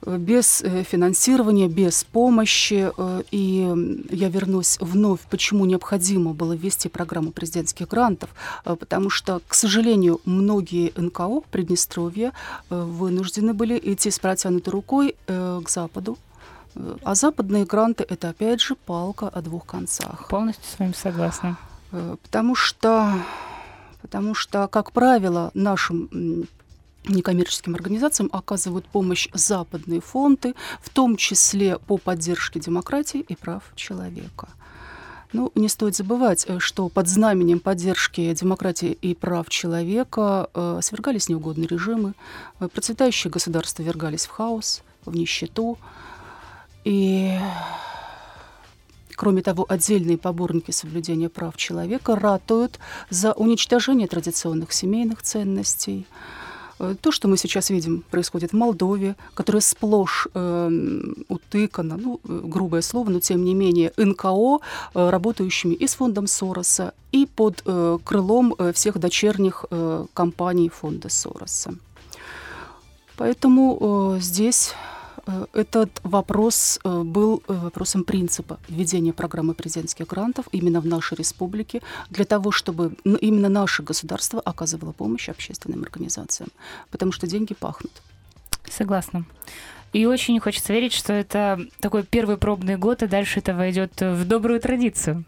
без 0.06 0.62
финансирования, 0.88 1.68
без 1.68 2.04
помощи. 2.04 2.92
И 3.32 4.06
я 4.10 4.28
вернусь 4.28 4.78
вновь, 4.80 5.20
почему 5.28 5.64
необходимо 5.64 6.32
было 6.32 6.52
ввести 6.52 6.88
программу 6.88 7.32
президентских 7.32 7.88
грантов, 7.88 8.30
потому 8.62 9.10
что, 9.10 9.40
к 9.48 9.54
сожалению, 9.54 10.20
многие 10.24 10.92
НКО 10.96 11.40
Приднестровья 11.50 12.32
вынуждены 12.70 13.52
были 13.52 13.80
идти 13.82 14.10
с 14.10 14.20
протянутой 14.20 14.72
рукой 14.72 15.16
к 15.26 15.68
Западу, 15.68 16.16
а 17.02 17.14
западные 17.14 17.64
гранты— 17.64 18.04
это, 18.08 18.30
опять 18.30 18.60
же, 18.60 18.74
палка 18.74 19.28
о 19.28 19.42
двух 19.42 19.66
концах. 19.66 20.28
Полностью 20.28 20.64
с 20.64 20.78
вами 20.78 20.92
согласна. 20.92 21.56
Э, 21.92 22.16
потому 22.22 22.54
что, 22.54 23.12
потому 24.02 24.34
что 24.34 24.68
как 24.68 24.92
правило, 24.92 25.50
нашим 25.54 26.46
некоммерческим 27.08 27.74
организациям 27.74 28.28
оказывают 28.32 28.86
помощь 28.86 29.28
западные 29.32 30.00
фонды, 30.00 30.54
в 30.80 30.90
том 30.90 31.16
числе 31.16 31.78
по 31.78 31.98
поддержке 31.98 32.60
демократии 32.60 33.20
и 33.20 33.36
прав 33.36 33.62
человека. 33.74 34.48
Ну, 35.32 35.52
не 35.54 35.68
стоит 35.68 35.96
забывать, 35.96 36.46
э, 36.48 36.58
что 36.60 36.88
под 36.88 37.08
знаменем 37.08 37.60
поддержки 37.60 38.32
демократии 38.32 38.92
и 38.92 39.14
прав 39.14 39.48
человека 39.48 40.48
э, 40.54 40.80
свергались 40.82 41.28
неугодные 41.28 41.66
режимы, 41.66 42.14
э, 42.60 42.68
процветающие 42.68 43.30
государства 43.30 43.82
вергались 43.82 44.26
в 44.26 44.30
хаос, 44.30 44.82
в 45.04 45.14
нищету, 45.14 45.78
и 46.86 47.38
Кроме 49.16 49.40
того, 49.40 49.64
отдельные 49.66 50.18
поборники 50.18 50.72
соблюдения 50.72 51.30
прав 51.30 51.56
человека 51.56 52.16
ратуют 52.16 52.78
за 53.08 53.32
уничтожение 53.32 54.06
традиционных 54.06 54.74
семейных 54.74 55.22
ценностей. 55.22 56.06
Э, 56.78 56.94
то, 57.00 57.10
что 57.10 57.26
мы 57.26 57.38
сейчас 57.38 57.70
видим, 57.70 58.04
происходит 58.10 58.52
в 58.52 58.56
Молдове, 58.56 59.16
которая 59.32 59.62
сплошь 59.62 60.28
э, 60.34 60.70
утыкана, 61.28 61.96
ну, 61.96 62.20
грубое 62.24 62.82
слово, 62.82 63.08
но 63.08 63.20
тем 63.20 63.42
не 63.42 63.54
менее, 63.54 63.90
НКО, 63.96 64.58
э, 64.94 65.10
работающими 65.10 65.72
и 65.72 65.86
с 65.86 65.94
фондом 65.94 66.26
Сороса, 66.26 66.92
и 67.10 67.24
под 67.24 67.62
э, 67.64 67.98
крылом 68.04 68.54
э, 68.58 68.72
всех 68.74 68.98
дочерних 68.98 69.64
э, 69.70 70.04
компаний 70.12 70.68
фонда 70.68 71.08
Сороса. 71.08 71.74
Поэтому 73.16 73.78
э, 74.16 74.20
здесь 74.20 74.74
этот 75.52 76.00
вопрос 76.04 76.78
э, 76.84 77.02
был 77.02 77.42
э, 77.48 77.52
вопросом 77.52 78.04
принципа 78.04 78.58
введения 78.68 79.12
программы 79.12 79.54
президентских 79.54 80.06
грантов 80.06 80.46
именно 80.52 80.80
в 80.80 80.86
нашей 80.86 81.16
республике 81.18 81.82
для 82.10 82.24
того, 82.24 82.52
чтобы 82.52 82.96
именно 83.04 83.48
наше 83.48 83.82
государство 83.82 84.40
оказывало 84.40 84.92
помощь 84.92 85.28
общественным 85.28 85.82
организациям, 85.82 86.50
потому 86.90 87.12
что 87.12 87.26
деньги 87.26 87.54
пахнут. 87.54 87.92
Согласна. 88.70 89.24
И 89.92 90.06
очень 90.06 90.38
хочется 90.40 90.72
верить, 90.72 90.92
что 90.92 91.12
это 91.12 91.60
такой 91.80 92.02
первый 92.02 92.36
пробный 92.36 92.76
год, 92.76 93.02
и 93.02 93.06
дальше 93.06 93.40
это 93.40 93.54
войдет 93.54 94.00
в 94.00 94.24
добрую 94.26 94.60
традицию. 94.60 95.24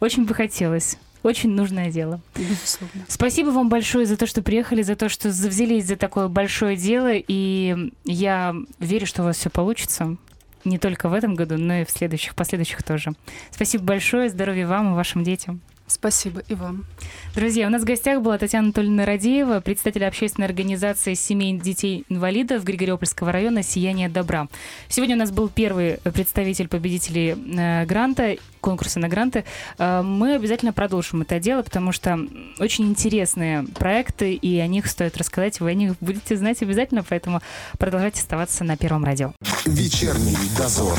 Очень 0.00 0.24
бы 0.24 0.34
хотелось. 0.34 0.98
Очень 1.24 1.52
нужное 1.52 1.90
дело. 1.90 2.20
Безусловно. 2.36 3.06
Спасибо 3.08 3.48
вам 3.48 3.70
большое 3.70 4.04
за 4.04 4.18
то, 4.18 4.26
что 4.26 4.42
приехали, 4.42 4.82
за 4.82 4.94
то, 4.94 5.08
что 5.08 5.30
взялись 5.30 5.86
за 5.86 5.96
такое 5.96 6.28
большое 6.28 6.76
дело. 6.76 7.12
И 7.14 7.90
я 8.04 8.54
верю, 8.78 9.06
что 9.06 9.22
у 9.22 9.24
вас 9.24 9.38
все 9.38 9.48
получится. 9.48 10.18
Не 10.64 10.78
только 10.78 11.08
в 11.08 11.14
этом 11.14 11.34
году, 11.34 11.56
но 11.56 11.76
и 11.76 11.84
в 11.86 11.90
следующих, 11.90 12.34
последующих 12.34 12.82
тоже. 12.82 13.12
Спасибо 13.50 13.84
большое. 13.84 14.28
Здоровья 14.28 14.66
вам 14.66 14.92
и 14.92 14.94
вашим 14.94 15.24
детям. 15.24 15.62
Спасибо 15.86 16.42
и 16.48 16.54
вам. 16.54 16.86
Друзья, 17.34 17.66
у 17.66 17.70
нас 17.70 17.82
в 17.82 17.84
гостях 17.84 18.22
была 18.22 18.38
Татьяна 18.38 18.66
Анатольевна 18.66 19.04
Радеева, 19.04 19.60
представитель 19.60 20.06
общественной 20.06 20.46
организации 20.46 21.12
семей 21.12 21.58
детей-инвалидов 21.58 22.64
Григориопольского 22.64 23.32
района 23.32 23.62
«Сияние 23.62 24.08
добра». 24.08 24.48
Сегодня 24.88 25.14
у 25.14 25.18
нас 25.18 25.30
был 25.30 25.50
первый 25.50 25.98
представитель 25.98 26.68
победителей 26.68 27.36
э, 27.58 27.84
гранта, 27.84 28.36
конкурса 28.62 28.98
на 28.98 29.08
гранты. 29.08 29.44
Э, 29.78 30.00
мы 30.00 30.36
обязательно 30.36 30.72
продолжим 30.72 31.20
это 31.20 31.38
дело, 31.38 31.62
потому 31.62 31.92
что 31.92 32.18
очень 32.58 32.86
интересные 32.86 33.64
проекты, 33.64 34.32
и 34.32 34.58
о 34.60 34.66
них 34.66 34.86
стоит 34.86 35.18
рассказать. 35.18 35.60
Вы 35.60 35.70
о 35.70 35.74
них 35.74 35.96
будете 36.00 36.36
знать 36.36 36.62
обязательно, 36.62 37.04
поэтому 37.06 37.42
продолжайте 37.78 38.20
оставаться 38.20 38.64
на 38.64 38.78
Первом 38.78 39.04
радио. 39.04 39.32
Вечерний 39.66 40.36
дозор. 40.56 40.98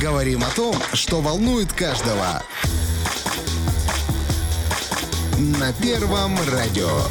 Говорим 0.00 0.44
о 0.44 0.50
том, 0.50 0.76
что 0.92 1.20
волнует 1.20 1.72
каждого. 1.72 2.42
На 5.58 5.72
Первом 5.72 6.36
радио. 6.48 7.02